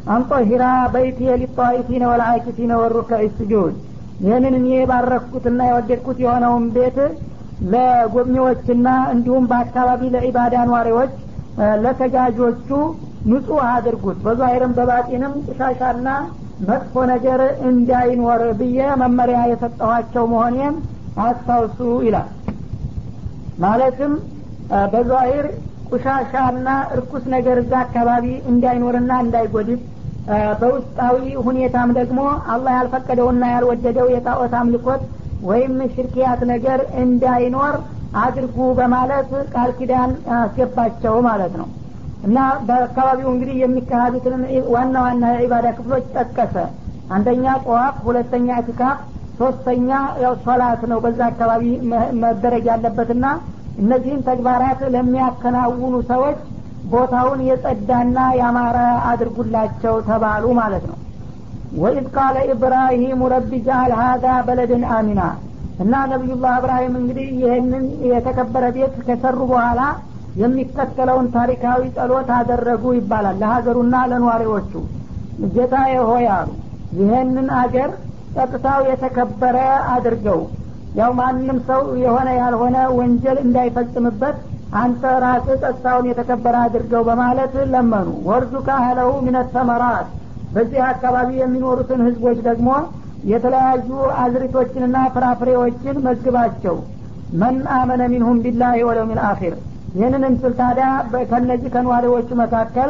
[0.08, 0.64] አንጦሂራ
[0.94, 3.74] በይቲ ሊጣኢፊነ ወልአኪፊነ ወሩከዕ ስጁድ
[4.20, 6.98] ይህንን እኔ የባረኩትና የወደድኩት የሆነውን ቤት
[7.72, 11.14] ለጎብኚዎችና እንዲሁም በአካባቢ ለኢባዳ ኗሪዎች
[11.84, 12.70] ለተጋጆቹ
[13.32, 16.08] ንጹህ አድርጉት። በዛሂርም በባጢንም ቁሻሻና
[16.70, 20.76] መጥፎ ነገር እንዳይኖር ብዬ መመሪያ የሰጠኋቸው መሆኔን
[21.26, 22.30] አስታውሱ ይላል።
[23.64, 24.14] ማለትም
[24.94, 25.46] በዛሂር
[25.92, 29.82] ቁሻሻና እርኩስ ነገር እዛ አካባቢ እንዳይኖርና እንዳይጎድፍ
[30.62, 32.20] በውስጣዊ ሁኔታም ደግሞ
[32.54, 35.04] አላህ ያልፈቀደውና ያልወደደው የጣዖት አምልኮት
[35.42, 37.76] ወይም ሽርክያት ነገር እንዳይኖር
[38.22, 41.68] አድርጉ በማለት ቃል ኪዳን አስገባቸው ማለት ነው።
[42.24, 42.38] እና
[42.68, 44.42] በአካባቢው እንግዲህ የሚካሄዱትን
[44.74, 46.56] ዋና ዋና የዒባዳ ክፍሎች ጠቀሰ።
[47.10, 49.00] አንደኛ ጠዋፍ ሁለተኛ እትካፍ
[49.39, 49.89] ሶስተኛ
[50.24, 51.64] ያው ሶላት ነው በዛ አካባቢ
[52.24, 53.26] መደረግ ያለበትና
[53.82, 56.39] እነዚህን ተግባራት ለሚያከናውኑ ሰዎች
[56.91, 58.77] ቦታውን የጸዳና ያማረ
[59.11, 60.97] አድርጉላቸው ተባሉ ማለት ነው።
[61.82, 65.21] ወኢዝ ቃለ ኢብራሂሙ ረቢ ጃአል ሀዛ በለድን አሚና
[65.82, 69.82] እና ነቢዩላህ እብራሂም እንግዲህ ይህንን የተከበረ ቤት ከሰሩ በኋላ
[70.41, 74.73] የሚከተለውን ታሪካዊ ጸሎት አደረጉ ይባላል። ለሀገሩና ለኗሪዎቹ
[75.55, 75.75] ጌታ
[76.09, 76.49] ሆይ አሉ።
[76.99, 77.91] ይህንን አገር
[78.36, 79.57] ጸጥታው የተከበረ
[79.93, 80.41] አድርገው
[80.96, 84.38] ያው ማንም ሰው የሆነ ያልሆነ ወንጀል እንዳይፈጽምበት
[84.80, 90.08] አንተ ራስህ ጸጥታውን የተከበረ አድርገው በማለት ለመኑ። ወርዙ ካህለው ሚነት ተመራት።
[90.56, 92.70] በዚህ አካባቢ የሚኖሩትን ህዝቦች ደግሞ
[93.26, 93.89] የተለያዩ
[94.22, 96.78] አዝሪቶችንና ፍራፍሬዎችን መግባቸው።
[97.42, 99.54] መን አመነ ሚንሁም ቢላህ ወለውም ልአኪር
[99.96, 100.88] ይህንን ምስል ታዲያ
[101.32, 102.89] ከነዚህ ከነዋሪዎቹ መካከል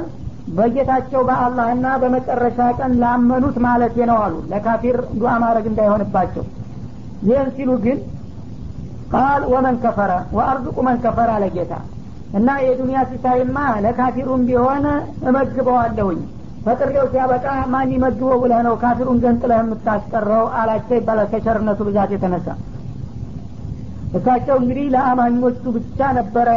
[0.55, 6.43] በጌታቸው በአላህና በመጨረሻ ቀን ላመኑት ማለት ነው አሉ። ለካፊር ዱዓ ማድረግ እንዳይሆንባቸው
[7.21, 7.97] ይህን ሲሉ ግን
[9.13, 11.73] ቃል ወመን ከፈረ ወአርዝቁ መን ከፈረ አለ ጌታ።
[12.37, 14.85] እና የዱንያ ሲሳይማ ለካፊሩም ቢሆን
[15.29, 16.19] እመግበዋለሁኝ።
[16.65, 20.43] ፈጥሬው ሲያበቃ ማን ይመድቦ ብለህ ነው ካፊሩን ገንጥለህ የምታስቀረው?
[20.59, 22.47] አላቸው ይባላል ከቸርነቱ ብዛት የተነሳ።
[24.17, 26.47] እሳቸው እንግዲህ ለአማኞቹ ብቻ ነበረ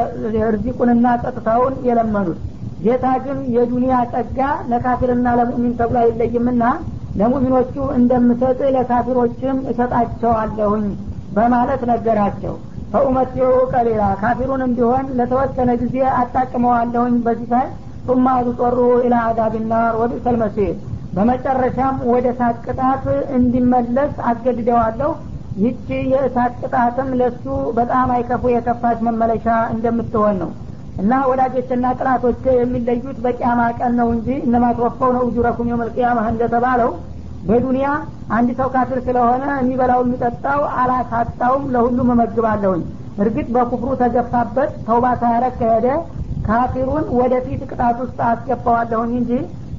[0.49, 2.39] እርዚቁንና ጸጥታውን የለመኑት።
[2.85, 4.39] ጌታ ግን የዱንያ ጸጋ
[4.71, 6.63] ለካፊርና ለሙእሚን ተብሎ አይለይምና
[7.15, 10.87] ለሙእሚኖቹ እንደምሰጥ ለካፊሮችም እሰጣቸዋለሁኝ
[11.37, 12.55] በማለት ነገራቸው።
[12.93, 17.67] ፈኡመቲዑ ቀሊላ ካፊሩንም ቢሆን ለተወሰነ ጊዜ አጣቅመዋለሁኝ በዚህ ሳይ
[18.07, 20.75] ثم አዱጦሩ ኢላ አዛብ ናር ወቢእሰ ልመሲር
[21.15, 23.05] በመጨረሻም ወደ እሳት ቅጣት
[23.37, 25.11] እንዲመለስ አስገድደዋለሁ።
[25.63, 27.45] ይቺ የእሳት ቅጣትም ለሱ
[27.77, 30.51] በጣም አይከፉ የከፋች መመለሻ እንደምትሆን ነው
[30.95, 36.91] እና ወዳጆችና ጥላቶች የሚለዩት በቂያማ ቀን ነው እንጂ እነማ ተወፈው ነው እጁረኩም የመልቅያማ እንደተባለው።
[37.43, 37.87] በዱንያ
[38.37, 42.83] አንድ ሰው ካፊር ስለሆነ የሚበላው የሚጠጣው አላሳጣውም ለሁሉም እመግባለሁኝ።
[43.19, 45.89] እርግጥ በኩፍሩ ተገፋበት ተውባ ሳያረግ ከሄደ
[46.47, 49.33] ካፊሩን ወደፊት ቅጣት ውስጥ አስገባዋለሁኝ እንጂ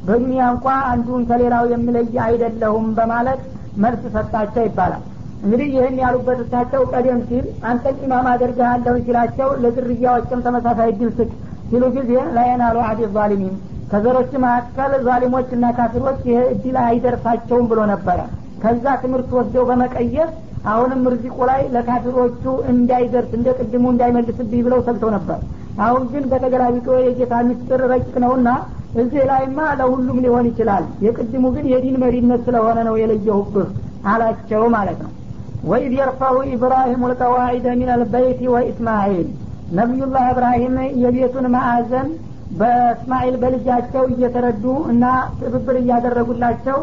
[0.03, 3.41] በዱንያ እንኳ አንዱን ከሌላው የሚለይ አይደለሁም በማለት
[3.78, 5.03] መልስ ሰጣቸው ይባላል
[5.45, 11.29] እንግዲህ ይህን ያሉበት እሳቸው ቀደም ሲል አንተን ኢማም አደርግሃለሁ ሲላቸው ለዝርያዎችም ተመሳሳይ ድል ስጥ
[11.69, 13.55] ሲሉ ጊዜ ላየናሉ አዲ ዛሊሚን።
[13.91, 18.19] ከዘሮች መካከል ዛሊሞችና ካፊሮች ይህ እድል አይደርሳቸውም ብሎ ነበረ።
[18.63, 20.29] ከዛ ትምህርት ወስደው በመቀየር
[20.65, 25.39] አሁንም ርዚቁ ላይ ለካፊሮቹ እንዳይደርስ እንደ ቅድሙ እንዳይመልስብኝ ብለው ሰግተው ነበር።
[25.85, 28.49] አሁን ግን በተገላቢጦ የጌታ ምስጢር ረቂቅ ነውና
[28.95, 33.69] እዚህ ላይማ ለሁሉም ሊሆን ይችላል። የቅድሙ ግን የዲን መሪነት ስለሆነ ነው የለየሁብህ
[34.07, 35.11] አላቸው ማለት ነው
[35.66, 39.28] ወኢዝ የርፈዑ ኢብራሂሙ ልቀዋዒደ ሚን አልበይት ወኢስማዒል
[39.78, 42.09] ነቢዩላህ እብራሂም የቤቱን ማዕዘን
[42.59, 45.05] በእስማኤል በልጃቸው እየተረዱ እና
[45.39, 46.78] ትብብር እያደረጉላቸው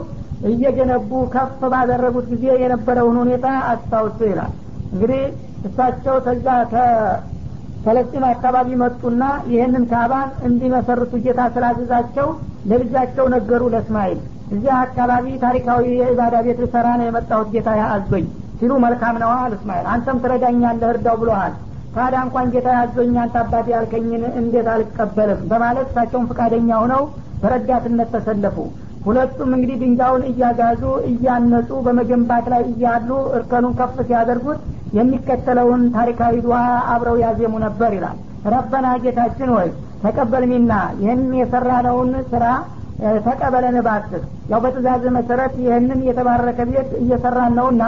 [0.51, 4.53] እየገነቡ ከፍ ባደረጉት ጊዜ የነበረውን ሁኔታ አስታውሱ ይላል።
[4.93, 5.23] እንግዲህ
[5.69, 9.23] እሳቸው ተዛ ከፈለስጢን አካባቢ መጡና
[9.53, 12.29] ይህንን ካባን እንዲመሰርቱ ጌታ ስላዘዛቸው
[12.71, 14.21] ለልጃቸው ነገሩ ለእስማኤል።
[14.55, 18.27] እዚህ አካባቢ ታሪካዊ የኢባዳ ቤት ልሰራ ነው የመጣሁት ጌታ አዞኝ
[18.63, 21.55] ሲሉ መልካም ነዋ እስማኤል። አንተም ትረዳኛለህ እርዳው ብሎሃል።
[21.95, 22.69] ታዲያ እንኳን ጌታ
[23.23, 25.41] አንተ አባቴ ያልከኝን እንዴት አልቀበልም?
[25.51, 27.03] በማለት እሳቸውን ፈቃደኛ ሆነው
[27.43, 28.57] በረዳትነት ተሰለፉ።
[29.07, 34.61] ሁለቱም እንግዲህ ድንጋዩን እያጋዙ እያነጹ በመገንባት ላይ እያሉ እርከኑን ከፍ ሲያደርጉት
[34.99, 36.59] የሚከተለውን ታሪካዊ ዱዓ
[36.93, 38.19] አብረው ያዜሙ ነበር ይላል።
[38.53, 39.69] ረበና ጌታችን ወይ
[40.05, 42.45] ተቀበል ሚና ይህን የሰራነውን ስራ
[43.27, 47.83] ተቀበለን እባክህ። ያው በትእዛዝ መሰረት ይህንን የተባረከ ቤት እየሰራን ነውና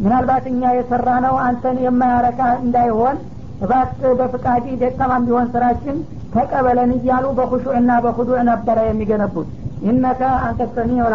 [0.00, 3.16] ምናልባት እኛ የሰራ ነው አንተን የማያረካ እንዳይሆን
[3.64, 5.96] እባክህ በፍቃዲ ደካማም ቢሆን ስራችን
[6.34, 9.48] ተቀበለን እያሉ በኩሹዕና በኩዱዕ ነበረ የሚገነቡት።
[9.88, 11.06] ኢነከ አንተ ሰሚዑ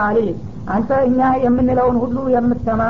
[0.76, 2.84] አንተ እኛ የምንለውን ሁሉ የምትሰማ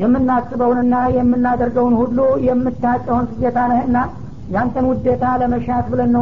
[0.00, 3.96] የምናስበውንና የምናደርገውን ሁሉ የምታቀውን ጌታ ነህና
[4.54, 6.20] ያንተን ውዴታ ለመሻት ብለን ነው